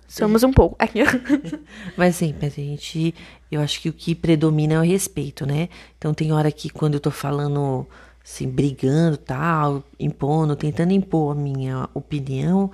somos 0.07 0.43
um 0.43 0.51
pouco. 0.51 0.77
mas 1.97 2.15
sim, 2.15 2.35
mas 2.39 2.53
a 2.53 2.61
gente, 2.61 3.15
eu 3.51 3.61
acho 3.61 3.81
que 3.81 3.89
o 3.89 3.93
que 3.93 4.13
predomina 4.13 4.75
é 4.75 4.79
o 4.79 4.83
respeito, 4.83 5.45
né? 5.45 5.69
Então 5.97 6.13
tem 6.13 6.31
hora 6.31 6.51
que 6.51 6.69
quando 6.69 6.95
eu 6.95 6.99
tô 6.99 7.11
falando 7.11 7.87
assim, 8.23 8.49
brigando, 8.49 9.17
tal, 9.17 9.83
impondo, 9.99 10.55
tentando 10.55 10.91
impor 10.91 11.31
a 11.31 11.39
minha 11.39 11.89
opinião, 11.93 12.71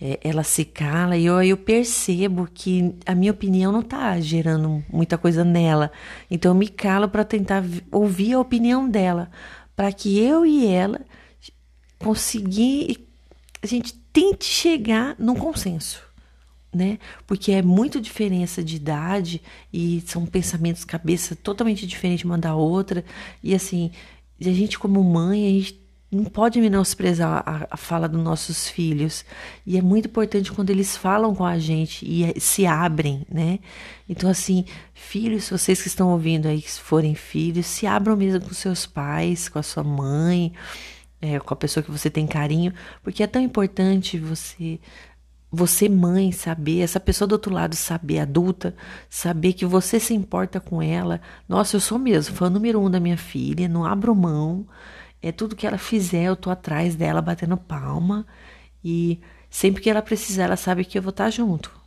é, 0.00 0.18
ela 0.22 0.42
se 0.42 0.64
cala 0.64 1.16
e 1.16 1.26
eu, 1.26 1.42
eu 1.42 1.56
percebo 1.56 2.48
que 2.52 2.94
a 3.06 3.14
minha 3.14 3.32
opinião 3.32 3.70
não 3.70 3.80
está 3.80 4.18
gerando 4.20 4.84
muita 4.92 5.16
coisa 5.18 5.44
nela. 5.44 5.90
Então 6.30 6.52
eu 6.52 6.54
me 6.54 6.68
calo 6.68 7.08
para 7.08 7.24
tentar 7.24 7.64
ouvir 7.92 8.34
a 8.34 8.40
opinião 8.40 8.88
dela, 8.88 9.30
para 9.76 9.92
que 9.92 10.18
eu 10.18 10.44
e 10.44 10.66
ela 10.66 11.00
conseguir 11.98 13.08
a 13.62 13.66
gente 13.66 13.92
tente 14.12 14.44
chegar 14.44 15.16
num 15.18 15.34
consenso, 15.34 16.02
né? 16.72 16.98
Porque 17.26 17.52
é 17.52 17.62
muito 17.62 18.00
diferença 18.00 18.62
de 18.62 18.76
idade 18.76 19.40
e 19.72 20.02
são 20.06 20.26
pensamentos 20.26 20.84
cabeça 20.84 21.34
totalmente 21.34 21.86
diferentes 21.86 22.24
uma 22.24 22.38
da 22.38 22.54
outra 22.54 23.04
e 23.42 23.54
assim, 23.54 23.90
a 24.40 24.44
gente 24.52 24.78
como 24.78 25.02
mãe, 25.02 25.46
a 25.46 25.50
gente 25.50 25.88
não 26.10 26.24
pode 26.24 26.58
menosprezar 26.60 27.42
a, 27.44 27.66
a, 27.70 27.76
fala 27.76 28.08
dos 28.08 28.22
nossos 28.22 28.66
filhos. 28.66 29.24
E 29.66 29.76
é 29.76 29.82
muito 29.82 30.06
importante 30.06 30.50
quando 30.50 30.70
eles 30.70 30.96
falam 30.96 31.34
com 31.34 31.44
a 31.44 31.58
gente 31.58 32.06
e 32.06 32.24
é, 32.24 32.34
se 32.38 32.64
abrem, 32.64 33.26
né? 33.30 33.58
Então, 34.08 34.30
assim, 34.30 34.64
filhos, 34.94 35.50
vocês 35.50 35.82
que 35.82 35.88
estão 35.88 36.10
ouvindo 36.10 36.48
aí, 36.48 36.62
que 36.62 36.70
forem 36.72 37.14
filhos, 37.14 37.66
se 37.66 37.86
abram 37.86 38.16
mesmo 38.16 38.40
com 38.40 38.54
seus 38.54 38.86
pais, 38.86 39.48
com 39.50 39.58
a 39.58 39.62
sua 39.62 39.84
mãe, 39.84 40.52
é, 41.20 41.38
com 41.40 41.52
a 41.52 41.56
pessoa 41.56 41.82
que 41.82 41.90
você 41.90 42.08
tem 42.08 42.26
carinho, 42.26 42.72
porque 43.02 43.22
é 43.22 43.26
tão 43.26 43.42
importante 43.42 44.18
você. 44.18 44.80
Você, 45.50 45.88
mãe, 45.88 46.30
saber, 46.30 46.80
essa 46.80 47.00
pessoa 47.00 47.26
do 47.26 47.32
outro 47.32 47.52
lado 47.54 47.74
saber, 47.74 48.18
adulta, 48.18 48.76
saber 49.08 49.54
que 49.54 49.64
você 49.64 49.98
se 49.98 50.12
importa 50.14 50.60
com 50.60 50.82
ela. 50.82 51.20
Nossa, 51.48 51.76
eu 51.76 51.80
sou 51.80 51.98
mesmo 51.98 52.36
fã 52.36 52.50
número 52.50 52.80
um 52.80 52.90
da 52.90 53.00
minha 53.00 53.16
filha, 53.16 53.66
não 53.68 53.84
abro 53.84 54.14
mão. 54.14 54.66
É 55.22 55.32
tudo 55.32 55.56
que 55.56 55.66
ela 55.66 55.78
fizer, 55.78 56.24
eu 56.24 56.36
tô 56.36 56.50
atrás 56.50 56.94
dela 56.94 57.22
batendo 57.22 57.56
palma 57.56 58.26
e 58.84 59.20
sempre 59.50 59.82
que 59.82 59.90
ela 59.90 60.02
precisar, 60.02 60.44
ela 60.44 60.56
sabe 60.56 60.84
que 60.84 60.98
eu 60.98 61.02
vou 61.02 61.10
estar 61.10 61.30
junto. 61.30 61.77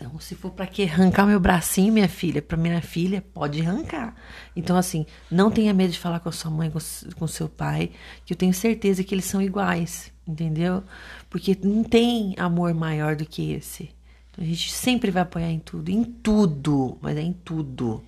Então, 0.00 0.18
se 0.18 0.34
for 0.34 0.50
para 0.50 0.66
que 0.66 0.84
arrancar 0.84 1.26
meu 1.26 1.38
bracinho, 1.38 1.92
minha 1.92 2.08
filha, 2.08 2.40
para 2.40 2.56
minha 2.56 2.80
filha, 2.80 3.20
pode 3.20 3.60
arrancar. 3.60 4.14
Então, 4.56 4.74
assim, 4.74 5.04
não 5.30 5.50
tenha 5.50 5.74
medo 5.74 5.92
de 5.92 5.98
falar 5.98 6.20
com 6.20 6.30
a 6.30 6.32
sua 6.32 6.50
mãe, 6.50 6.70
com, 6.70 6.78
com 7.16 7.26
seu 7.26 7.50
pai, 7.50 7.90
que 8.24 8.32
eu 8.32 8.36
tenho 8.36 8.54
certeza 8.54 9.04
que 9.04 9.14
eles 9.14 9.26
são 9.26 9.42
iguais, 9.42 10.10
entendeu? 10.26 10.82
Porque 11.28 11.56
não 11.62 11.84
tem 11.84 12.34
amor 12.38 12.72
maior 12.72 13.14
do 13.14 13.26
que 13.26 13.52
esse. 13.52 13.90
Então, 14.30 14.42
a 14.42 14.46
gente 14.46 14.72
sempre 14.72 15.10
vai 15.10 15.22
apoiar 15.22 15.50
em 15.50 15.58
tudo, 15.58 15.90
em 15.90 16.02
tudo, 16.02 16.96
mas 17.02 17.18
é 17.18 17.20
em 17.20 17.34
tudo. 17.34 18.02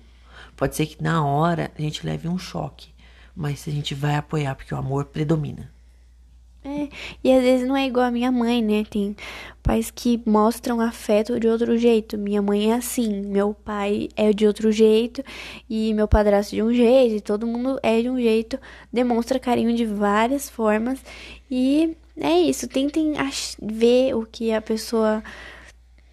Pode 0.55 0.75
ser 0.75 0.87
que 0.87 1.03
na 1.03 1.23
hora 1.23 1.71
a 1.77 1.81
gente 1.81 2.03
leve 2.03 2.27
um 2.27 2.39
choque, 2.39 2.89
mas 3.35 3.67
a 3.67 3.71
gente 3.71 3.93
vai 3.93 4.15
apoiar 4.15 4.55
porque 4.55 4.73
o 4.73 4.77
amor 4.77 5.05
predomina. 5.05 5.72
É, 6.65 6.87
e 7.21 7.31
às 7.33 7.41
vezes 7.41 7.67
não 7.67 7.75
é 7.75 7.85
igual 7.85 8.05
a 8.05 8.11
minha 8.11 8.31
mãe, 8.31 8.61
né? 8.61 8.85
Tem 8.89 9.15
pais 9.61 9.91
que 9.91 10.21
mostram 10.25 10.79
afeto 10.79 11.39
de 11.39 11.47
outro 11.47 11.77
jeito. 11.77 12.17
Minha 12.17 12.41
mãe 12.41 12.71
é 12.71 12.75
assim, 12.75 13.21
meu 13.21 13.53
pai 13.53 14.09
é 14.15 14.31
de 14.31 14.47
outro 14.47 14.71
jeito 14.71 15.23
e 15.69 15.93
meu 15.93 16.07
padrasto 16.07 16.55
de 16.55 16.63
um 16.63 16.73
jeito, 16.73 17.15
e 17.15 17.21
todo 17.21 17.47
mundo 17.47 17.79
é 17.83 18.01
de 18.01 18.09
um 18.09 18.19
jeito, 18.19 18.57
demonstra 18.91 19.39
carinho 19.39 19.75
de 19.75 19.85
várias 19.85 20.49
formas 20.49 20.99
e 21.51 21.95
é 22.17 22.39
isso. 22.39 22.67
Tentem 22.67 23.13
ver 23.61 24.15
o 24.15 24.25
que 24.25 24.51
a 24.53 24.61
pessoa 24.61 25.23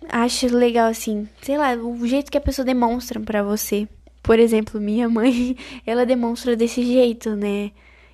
acha 0.08 0.46
legal 0.48 0.88
assim, 0.88 1.28
sei 1.42 1.58
lá, 1.58 1.74
o 1.74 2.06
jeito 2.06 2.30
que 2.30 2.38
a 2.38 2.40
pessoa 2.40 2.64
demonstra 2.64 3.20
para 3.20 3.42
você. 3.42 3.88
Por 4.22 4.38
exemplo, 4.38 4.80
minha 4.80 5.08
mãe, 5.08 5.56
ela 5.86 6.04
demonstra 6.06 6.56
desse 6.56 6.84
jeito, 6.84 7.36
né? 7.36 7.72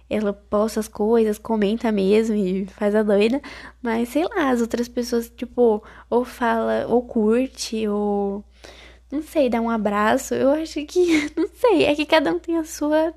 Ela 0.08 0.32
posta 0.32 0.80
as 0.80 0.88
coisas, 0.88 1.38
comenta 1.38 1.90
mesmo 1.90 2.36
e 2.36 2.66
faz 2.66 2.94
a 2.94 3.02
doida, 3.02 3.40
mas 3.82 4.08
sei 4.08 4.24
lá, 4.24 4.50
as 4.50 4.60
outras 4.60 4.88
pessoas, 4.88 5.28
tipo, 5.28 5.82
ou 6.08 6.24
fala, 6.24 6.86
ou 6.88 7.02
curte, 7.02 7.86
ou 7.88 8.44
não 9.10 9.22
sei, 9.22 9.48
dá 9.48 9.60
um 9.60 9.70
abraço. 9.70 10.34
Eu 10.34 10.50
acho 10.50 10.84
que, 10.86 11.30
não 11.36 11.48
sei, 11.48 11.84
é 11.84 11.94
que 11.94 12.06
cada 12.06 12.32
um 12.32 12.38
tem 12.38 12.56
a 12.56 12.64
sua, 12.64 13.14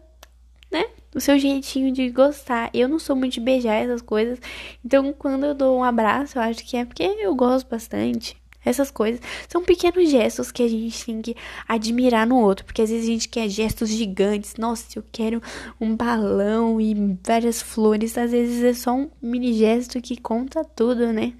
né? 0.72 0.86
O 1.15 1.19
seu 1.19 1.38
jeitinho 1.39 1.91
de 1.91 2.10
gostar. 2.10 2.69
Eu 2.74 2.88
não 2.88 3.00
sou 3.00 3.15
muito 3.15 3.34
de 3.34 3.39
beijar 3.41 3.75
essas 3.75 4.01
coisas, 4.01 4.39
então 4.84 5.13
quando 5.13 5.46
eu 5.46 5.53
dou 5.53 5.77
um 5.77 5.84
abraço, 5.84 6.38
eu 6.38 6.41
acho 6.43 6.65
que 6.65 6.77
é 6.77 6.86
porque 6.86 7.03
eu 7.03 7.36
gosto 7.36 7.67
bastante. 7.69 8.38
Essas 8.69 8.91
coisas 8.91 9.19
são 9.47 9.63
pequenos 9.63 10.11
gestos 10.11 10.51
que 10.51 10.61
a 10.61 10.67
gente 10.67 11.05
tem 11.05 11.21
que 11.21 11.35
admirar 11.67 12.27
no 12.27 12.38
outro, 12.38 12.65
porque 12.65 12.83
às 12.83 12.89
vezes 12.89 13.05
a 13.05 13.11
gente 13.11 13.27
quer 13.27 13.49
gestos 13.49 13.89
gigantes. 13.89 14.55
Nossa, 14.57 14.85
eu 14.95 15.03
quero 15.11 15.41
um 15.81 15.95
balão 15.95 16.79
e 16.79 17.17
várias 17.25 17.61
flores. 17.61 18.15
Às 18.15 18.29
vezes 18.31 18.63
é 18.63 18.73
só 18.73 18.95
um 18.95 19.09
mini 19.19 19.53
gesto 19.53 19.99
que 19.99 20.15
conta 20.17 20.63
tudo, 20.63 21.11
né? 21.11 21.33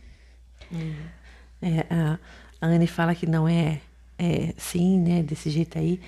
É, 1.62 1.86
a, 1.90 2.20
a 2.60 2.68
Anne 2.68 2.88
fala 2.88 3.14
que 3.14 3.28
não 3.28 3.48
é, 3.48 3.80
é 4.18 4.54
sim, 4.58 5.00
né? 5.00 5.22
Desse 5.22 5.52
jeito 5.52 5.78
aí. 5.78 6.00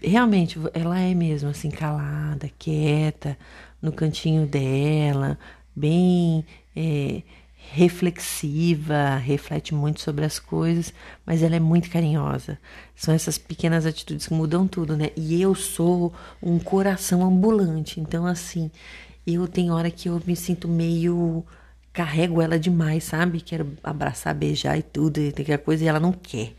Realmente, 0.00 0.60
ela 0.74 1.00
é 1.00 1.12
mesmo 1.12 1.50
assim, 1.50 1.70
calada, 1.70 2.48
quieta, 2.56 3.36
no 3.82 3.90
cantinho 3.90 4.46
dela, 4.46 5.36
bem. 5.74 6.44
É, 6.76 7.22
reflexiva, 7.58 9.16
reflete 9.16 9.74
muito 9.74 10.00
sobre 10.00 10.24
as 10.24 10.38
coisas, 10.38 10.92
mas 11.26 11.42
ela 11.42 11.56
é 11.56 11.60
muito 11.60 11.90
carinhosa. 11.90 12.58
São 12.94 13.12
essas 13.12 13.36
pequenas 13.36 13.84
atitudes 13.84 14.28
que 14.28 14.34
mudam 14.34 14.66
tudo, 14.66 14.96
né? 14.96 15.10
E 15.16 15.40
eu 15.40 15.54
sou 15.54 16.14
um 16.42 16.58
coração 16.58 17.22
ambulante, 17.22 18.00
então 18.00 18.26
assim, 18.26 18.70
eu 19.26 19.46
tenho 19.46 19.74
hora 19.74 19.90
que 19.90 20.08
eu 20.08 20.22
me 20.26 20.34
sinto 20.34 20.66
meio 20.68 21.44
carrego 21.92 22.40
ela 22.40 22.58
demais, 22.58 23.04
sabe? 23.04 23.40
Quero 23.40 23.76
abraçar, 23.82 24.34
beijar 24.34 24.78
e 24.78 24.82
tudo, 24.82 25.18
e 25.18 25.32
tem 25.32 25.42
aquela 25.42 25.58
coisa 25.58 25.84
e 25.84 25.88
ela 25.88 26.00
não 26.00 26.12
quer, 26.12 26.52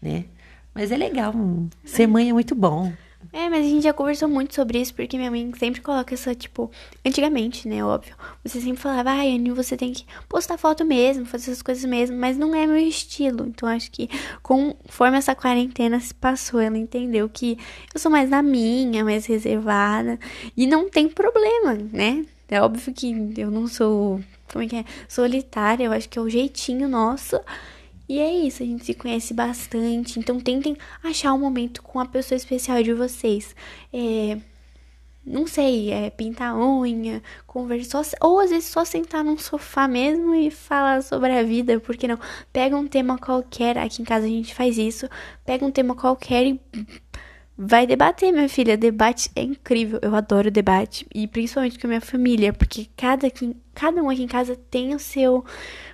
né? 0.00 0.26
Mas 0.74 0.92
é 0.92 0.96
legal, 0.96 1.34
ser 1.84 2.06
mãe 2.06 2.30
é 2.30 2.32
muito 2.32 2.54
bom. 2.54 2.92
É, 3.32 3.48
mas 3.48 3.64
a 3.64 3.68
gente 3.68 3.82
já 3.82 3.92
conversou 3.92 4.28
muito 4.28 4.54
sobre 4.54 4.80
isso, 4.80 4.94
porque 4.94 5.16
minha 5.16 5.30
mãe 5.30 5.50
sempre 5.58 5.80
coloca 5.80 6.14
essa, 6.14 6.34
tipo, 6.34 6.70
antigamente, 7.04 7.68
né, 7.68 7.84
óbvio. 7.84 8.14
Você 8.44 8.60
sempre 8.60 8.82
falava, 8.82 9.10
ai, 9.10 9.34
Anny, 9.34 9.50
você 9.50 9.76
tem 9.76 9.92
que 9.92 10.04
postar 10.28 10.58
foto 10.58 10.84
mesmo, 10.84 11.24
fazer 11.24 11.50
essas 11.50 11.62
coisas 11.62 11.84
mesmo, 11.84 12.16
mas 12.16 12.36
não 12.36 12.54
é 12.54 12.66
meu 12.66 12.76
estilo. 12.76 13.46
Então 13.46 13.68
acho 13.68 13.90
que 13.90 14.08
conforme 14.42 15.16
essa 15.16 15.34
quarentena 15.34 15.98
se 16.00 16.14
passou, 16.14 16.60
ela 16.60 16.76
entendeu 16.76 17.28
que 17.28 17.58
eu 17.94 18.00
sou 18.00 18.10
mais 18.10 18.28
na 18.28 18.42
minha, 18.42 19.04
mais 19.04 19.26
reservada, 19.26 20.18
e 20.56 20.66
não 20.66 20.88
tem 20.90 21.08
problema, 21.08 21.74
né? 21.92 22.24
É 22.48 22.60
óbvio 22.60 22.92
que 22.92 23.32
eu 23.38 23.50
não 23.50 23.66
sou, 23.66 24.20
como 24.52 24.64
é 24.64 24.68
que 24.68 24.76
é? 24.76 24.84
Solitária, 25.08 25.84
eu 25.84 25.92
acho 25.92 26.08
que 26.08 26.18
é 26.18 26.22
o 26.22 26.28
jeitinho 26.28 26.86
nosso. 26.86 27.40
E 28.08 28.18
é 28.18 28.30
isso, 28.30 28.62
a 28.62 28.66
gente 28.66 28.84
se 28.84 28.94
conhece 28.94 29.32
bastante. 29.32 30.18
Então 30.18 30.40
tentem 30.40 30.76
achar 31.02 31.32
um 31.32 31.38
momento 31.38 31.82
com 31.82 32.00
a 32.00 32.06
pessoa 32.06 32.36
especial 32.36 32.82
de 32.82 32.92
vocês. 32.92 33.54
É, 33.92 34.38
não 35.24 35.46
sei, 35.46 35.92
é 35.92 36.10
pintar 36.10 36.56
unha, 36.56 37.22
conversar, 37.46 38.02
ou 38.20 38.40
às 38.40 38.50
vezes 38.50 38.68
só 38.68 38.84
sentar 38.84 39.24
num 39.24 39.38
sofá 39.38 39.86
mesmo 39.86 40.34
e 40.34 40.50
falar 40.50 41.02
sobre 41.02 41.30
a 41.32 41.42
vida, 41.44 41.78
porque 41.80 42.08
não? 42.08 42.18
Pega 42.52 42.76
um 42.76 42.88
tema 42.88 43.16
qualquer, 43.16 43.78
aqui 43.78 44.02
em 44.02 44.04
casa 44.04 44.26
a 44.26 44.28
gente 44.28 44.54
faz 44.54 44.76
isso, 44.78 45.08
pega 45.44 45.64
um 45.64 45.70
tema 45.70 45.94
qualquer 45.94 46.46
e 46.46 46.60
vai 47.56 47.86
debater, 47.86 48.32
minha 48.32 48.48
filha. 48.48 48.76
Debate 48.76 49.30
é 49.34 49.42
incrível, 49.42 49.98
eu 50.02 50.14
adoro 50.14 50.50
debate, 50.50 51.06
e 51.14 51.26
principalmente 51.26 51.78
com 51.78 51.86
a 51.86 51.88
minha 51.88 52.00
família, 52.00 52.52
porque 52.52 52.86
cada, 52.96 53.30
cada 53.74 54.02
um 54.02 54.10
aqui 54.10 54.22
em 54.22 54.28
casa 54.28 54.56
tem 54.70 54.94
o 54.94 54.98
seu 54.98 55.44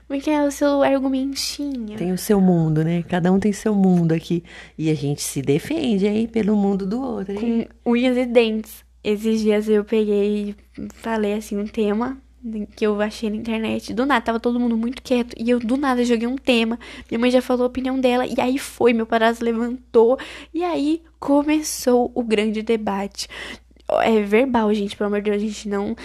como 0.09 0.19
é 0.19 0.23
que 0.23 0.31
é 0.31 0.43
o 0.43 0.51
seu 0.51 0.83
argumentinho? 0.83 1.99
Tem 1.99 2.13
o 2.13 2.17
seu 2.17 2.41
mundo, 2.41 2.83
né? 2.83 3.03
Cada 3.03 3.31
um 3.31 3.39
tem 3.39 3.53
seu 3.53 3.75
mundo 3.75 4.13
aqui. 4.13 4.43
E 4.79 4.91
a 4.91 4.95
gente 4.95 5.21
se 5.21 5.43
defende 5.43 6.09
aí 6.09 6.27
pelo 6.27 6.57
mundo 6.57 6.87
do 6.87 6.99
outro, 6.99 7.35
hein? 7.35 7.69
Com 7.85 7.91
unhas 7.91 8.17
e 8.17 8.25
dentes. 8.25 8.83
Esses 9.05 9.43
dias 9.43 9.69
eu 9.69 9.85
peguei 9.85 10.57
e 10.79 10.89
falei 10.95 11.35
assim 11.35 11.59
um 11.59 11.67
tema 11.67 12.17
que 12.77 12.87
eu 12.87 13.01
achei 13.01 13.31
na 13.31 13.37
internet. 13.37 13.93
Do 13.93 14.07
nada, 14.07 14.25
tava 14.25 14.41
todo 14.41 14.61
mundo 14.61 14.77
muito 14.77 15.03
quieto. 15.03 15.35
E 15.39 15.51
eu 15.51 15.59
do 15.59 15.77
nada 15.77 16.05
joguei 16.05 16.27
um 16.27 16.37
tema. 16.37 16.79
Minha 17.11 17.19
mãe 17.19 17.31
já 17.31 17.43
falou 17.43 17.65
a 17.65 17.67
opinião 17.67 18.01
dela. 18.01 18.27
E 18.27 18.41
aí 18.41 18.59
foi, 18.59 18.93
meu 18.93 19.07
padrasto 19.07 19.45
levantou. 19.45 20.19
E 20.53 20.63
aí 20.65 21.03
começou 21.19 22.11
o 22.15 22.23
grande 22.23 22.63
debate. 22.63 23.29
É 24.03 24.21
verbal, 24.23 24.73
gente, 24.75 24.97
pelo 24.97 25.09
amor 25.09 25.23
de 25.23 25.31
Deus, 25.31 25.43
a 25.43 25.47
gente 25.47 25.69
não 25.69 25.97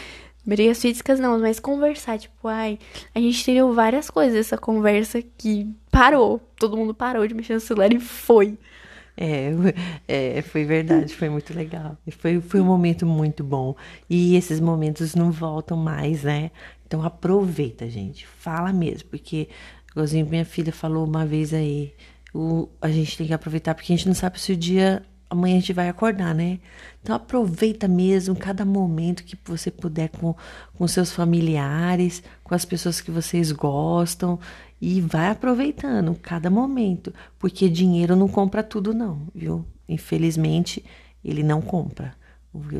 brigas 0.46 0.82
físicas 0.82 1.19
não, 1.19 1.39
mas 1.39 1.60
conversar, 1.60 2.19
tipo, 2.19 2.48
ai, 2.48 2.78
a 3.15 3.19
gente 3.19 3.43
teve 3.46 3.62
várias 3.72 4.10
coisas 4.10 4.38
essa 4.38 4.58
conversa 4.58 5.22
que 5.22 5.67
parou, 5.89 6.39
todo 6.58 6.76
mundo 6.76 6.93
parou 6.93 7.26
de 7.26 7.34
mexer 7.34 7.54
no 7.54 7.60
celular 7.60 7.93
e 7.93 8.00
foi. 8.00 8.58
É, 9.15 9.52
é, 10.08 10.41
foi 10.41 10.65
verdade, 10.65 11.15
foi 11.15 11.30
muito 11.30 11.54
legal. 11.54 11.97
Foi, 12.17 12.41
foi 12.41 12.62
um 12.62 12.65
momento 12.65 13.06
muito 13.06 13.43
bom. 13.43 13.76
E 14.10 14.36
esses 14.36 14.60
momentos 14.60 15.15
não 15.15 15.32
voltam 15.32 15.78
mais, 15.78 16.23
né? 16.23 16.52
Então 16.86 17.04
aproveita, 17.04 17.89
gente. 17.89 18.26
Fala 18.26 18.73
mesmo, 18.73 19.10
porque, 19.10 19.49
igualzinho 19.91 20.28
minha 20.28 20.45
filha 20.45 20.71
falou 20.71 21.06
uma 21.06 21.26
vez 21.26 21.54
aí, 21.54 21.93
o, 22.34 22.67
a 22.82 22.89
gente 22.89 23.17
tem 23.17 23.28
que 23.28 23.34
aproveitar, 23.34 23.76
porque 23.76 23.93
a 23.93 23.95
gente 23.95 24.08
não 24.08 24.15
sabe 24.15 24.39
se 24.39 24.52
o 24.52 24.58
dia 24.58 25.04
amanhã 25.34 25.58
a 25.58 25.60
gente 25.60 25.74
vai 25.74 25.89
acordar, 25.89 26.34
né? 26.34 26.60
Então 27.02 27.15
aproveita 27.15 27.88
mesmo 27.88 28.36
cada 28.36 28.63
momento 28.63 29.24
que 29.24 29.38
você 29.46 29.69
puder 29.69 30.10
com, 30.10 30.36
com 30.74 30.88
seus 30.88 31.12
familiares, 31.12 32.24
com 32.43 32.56
as 32.56 32.65
pessoas 32.65 33.02
que 33.02 33.12
vocês 33.12 33.52
gostam 33.52 34.39
e 34.82 35.02
vai 35.02 35.30
aproveitando 35.30 36.15
cada 36.22 36.50
momento, 36.50 37.13
porque 37.38 37.69
dinheiro 37.69 38.15
não 38.15 38.28
compra 38.28 38.63
tudo 38.63 38.93
não, 38.93 39.28
viu? 39.34 39.65
Infelizmente, 39.88 40.84
ele 41.24 41.43
não 41.43 41.62
compra. 41.62 42.15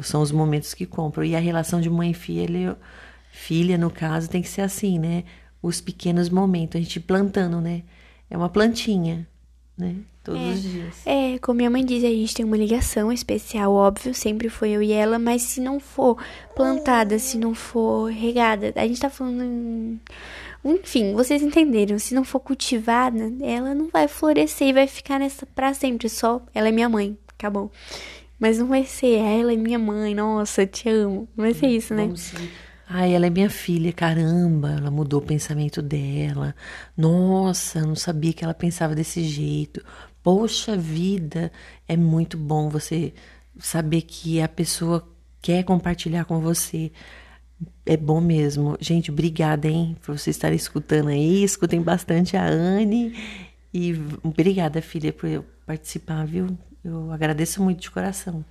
São 0.04 0.22
os 0.22 0.32
momentos 0.32 0.74
que 0.74 0.86
compram. 0.86 1.24
E 1.24 1.36
a 1.36 1.40
relação 1.40 1.82
de 1.82 1.90
mãe 1.90 2.12
e 2.12 2.14
filha, 2.14 2.78
filha 3.32 3.78
no 3.78 3.90
caso, 3.90 4.30
tem 4.30 4.42
que 4.42 4.50
ser 4.50 4.62
assim, 4.62 5.00
né? 5.00 5.24
Os 5.62 5.82
pequenos 5.82 6.30
momentos, 6.30 6.76
a 6.80 6.84
gente 6.84 7.00
plantando, 7.00 7.60
né? 7.60 7.84
É 8.30 8.38
uma 8.38 8.50
plantinha 8.50 9.28
né? 9.78 9.96
Todos 10.24 10.42
é, 10.42 10.52
os 10.52 10.62
dias. 10.62 10.96
É, 11.06 11.40
como 11.40 11.58
minha 11.58 11.70
mãe 11.70 11.84
diz, 11.84 12.04
a 12.04 12.08
gente 12.08 12.34
tem 12.34 12.46
uma 12.46 12.56
ligação 12.56 13.12
especial, 13.12 13.74
óbvio, 13.74 14.14
sempre 14.14 14.48
foi 14.50 14.72
eu 14.72 14.82
e 14.82 14.92
ela, 14.92 15.20
mas 15.20 15.42
se 15.42 15.60
não 15.60 15.80
for 15.80 16.18
plantada, 16.56 17.20
se 17.20 17.38
não 17.38 17.54
for 17.54 18.10
regada, 18.10 18.72
a 18.76 18.88
gente 18.88 19.02
tá 19.02 19.10
falando. 19.10 20.00
Enfim, 20.64 21.14
vocês 21.14 21.42
entenderam. 21.42 22.00
Se 22.00 22.16
não 22.16 22.24
for 22.24 22.40
cultivada, 22.40 23.34
ela 23.42 23.76
não 23.76 23.90
vai 23.90 24.08
florescer 24.08 24.70
e 24.70 24.74
vai 24.74 24.88
ficar 24.88 25.20
nessa 25.20 25.46
pra 25.46 25.74
sempre. 25.74 26.08
Só 26.08 26.42
ela 26.54 26.70
é 26.70 26.72
minha 26.72 26.88
mãe, 26.88 27.18
acabou. 27.38 27.70
Mas 28.40 28.60
não 28.60 28.68
vai 28.68 28.86
ser 28.86 29.18
ela 29.18 29.52
é 29.52 29.58
minha 29.58 29.80
mãe, 29.80 30.16
nossa, 30.16 30.66
te 30.66 30.88
amo. 30.88 31.28
Não 31.36 31.44
vai 31.44 31.54
ser 31.54 31.68
isso, 31.68 31.94
né? 31.94 32.04
Vamos 32.04 32.22
sim. 32.22 32.50
Ai, 32.88 33.14
ela 33.16 33.26
é 33.28 33.30
minha 33.30 33.50
filha, 33.50 33.94
caramba, 33.94 34.72
ela 34.72 34.92
mudou 34.92 35.20
o 35.22 35.26
pensamento 35.26 35.82
dela. 35.82 36.56
Nossa, 36.98 37.82
não 37.82 37.96
sabia 37.96 38.34
que 38.34 38.44
ela 38.44 38.54
pensava 38.54 38.94
desse 38.94 39.24
jeito. 39.24 39.84
Poxa 40.22 40.76
vida, 40.78 41.52
é 41.88 41.96
muito 41.98 42.38
bom 42.38 42.70
você 42.70 43.14
saber 43.60 44.02
que 44.02 44.42
a 44.42 44.48
pessoa 44.48 45.08
quer 45.42 45.64
compartilhar 45.64 46.26
com 46.26 46.40
você. 46.40 46.92
É 47.86 47.98
bom 47.98 48.22
mesmo. 48.22 48.78
Gente, 48.80 49.12
obrigada, 49.12 49.68
hein, 49.68 49.96
por 50.02 50.18
você 50.18 50.30
estar 50.30 50.52
escutando 50.54 51.10
aí. 51.10 51.44
Escutem 51.44 51.82
bastante 51.82 52.36
a 52.38 52.46
Anne. 52.46 53.16
E 53.74 53.94
obrigada, 54.24 54.82
filha, 54.82 55.12
por 55.12 55.30
eu 55.30 55.46
participar, 55.66 56.26
viu? 56.26 56.58
Eu 56.84 57.12
agradeço 57.12 57.64
muito 57.64 57.82
de 57.82 57.92
coração. 57.92 58.46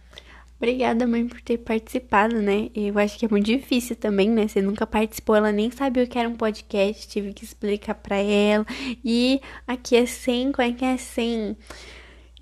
Obrigada, 0.63 1.09
mãe, 1.09 1.27
por 1.27 1.41
ter 1.41 1.59
participado, 1.59 2.41
né? 2.41 2.71
Eu 2.73 2.97
acho 2.97 3.19
que 3.19 3.27
é 3.27 3.29
muito 3.29 3.47
difícil 3.47 3.97
também, 3.97 4.31
né? 4.31 4.47
Você 4.47 4.63
nunca 4.63 4.87
participou, 4.87 5.35
ela 5.35 5.51
nem 5.51 5.73
sabia 5.73 6.05
o 6.05 6.07
que 6.07 6.17
era 6.17 6.29
um 6.29 6.37
podcast, 6.37 7.09
tive 7.09 7.33
que 7.35 7.45
explicar 7.45 7.97
para 7.97 8.15
ela. 8.15 8.65
E 9.05 9.41
aqui 9.67 9.97
é 9.97 10.07
sem, 10.07 10.53
como 10.53 10.69
é 10.69 10.73
que 10.73 10.85
é 10.85 10.97
sem? 10.97 11.57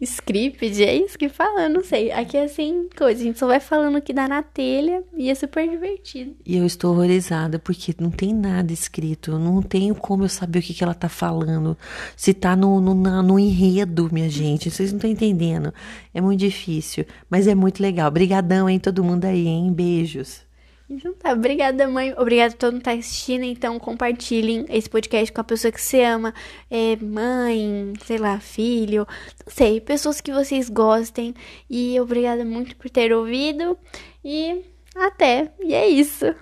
Script, 0.01 0.83
é 0.83 0.95
isso 0.95 1.19
que 1.19 1.29
fala, 1.29 1.69
não 1.69 1.85
sei. 1.85 2.11
Aqui 2.11 2.37
é 2.37 2.45
assim, 2.45 2.89
coisa, 2.97 3.21
a 3.21 3.25
gente 3.25 3.39
só 3.39 3.47
vai 3.47 3.61
falando 3.61 3.97
o 3.97 4.03
que 4.03 4.13
dá 4.13 4.27
na 4.27 4.43
telha 4.43 5.05
e 5.17 5.31
é 5.31 5.35
super 5.35 5.69
divertido. 5.69 6.35
E 6.45 6.57
eu 6.57 6.65
estou 6.65 6.93
horrorizada 6.93 7.59
porque 7.59 7.95
não 8.01 8.11
tem 8.11 8.35
nada 8.35 8.73
escrito, 8.73 9.39
não 9.39 9.61
tenho 9.63 9.95
como 9.95 10.25
eu 10.25 10.29
saber 10.29 10.61
o 10.61 10.63
que, 10.63 10.75
que 10.75 10.83
ela 10.83 10.95
tá 10.95 11.09
falando. 11.09 11.77
Se 12.17 12.33
tá 12.33 12.57
no, 12.57 12.81
no, 12.81 12.95
no 12.95 13.39
enredo, 13.39 14.09
minha 14.13 14.29
gente, 14.29 14.71
vocês 14.71 14.91
não 14.91 14.99
estão 14.99 15.11
entendendo. 15.11 15.73
É 16.15 16.21
muito 16.21 16.41
difícil, 16.41 17.05
mas 17.29 17.47
é 17.47 17.55
muito 17.55 17.83
legal. 17.83 18.09
Obrigadão, 18.09 18.69
hein, 18.69 18.79
todo 18.79 19.05
mundo 19.05 19.25
aí, 19.25 19.47
hein? 19.47 19.73
Beijos. 19.73 20.50
Então 20.91 21.15
tá, 21.15 21.33
obrigada 21.33 21.87
mãe, 21.87 22.13
obrigada 22.19 22.53
a 22.53 22.57
todo 22.57 22.73
mundo 22.73 22.81
que 22.81 22.87
tá 22.87 22.93
assistindo, 22.93 23.45
então 23.45 23.79
compartilhem 23.79 24.67
esse 24.69 24.91
podcast 24.91 25.31
com 25.31 25.41
a 25.41 25.45
pessoa 25.45 25.71
que 25.71 25.81
você 25.81 26.03
ama, 26.03 26.35
é, 26.69 26.97
mãe, 26.97 27.93
sei 28.05 28.19
lá, 28.19 28.41
filho, 28.41 29.07
não 29.47 29.55
sei, 29.55 29.81
pessoas 29.81 30.21
que 30.21 30.33
vocês 30.33 30.69
gostem, 30.69 31.33
e 31.71 32.01
obrigada 32.01 32.45
muito 32.45 32.75
por 32.75 32.91
ter 32.91 33.13
ouvido, 33.13 33.79
e 34.25 34.65
até, 34.97 35.53
e 35.61 35.75
é 35.75 35.87
isso. 35.87 36.35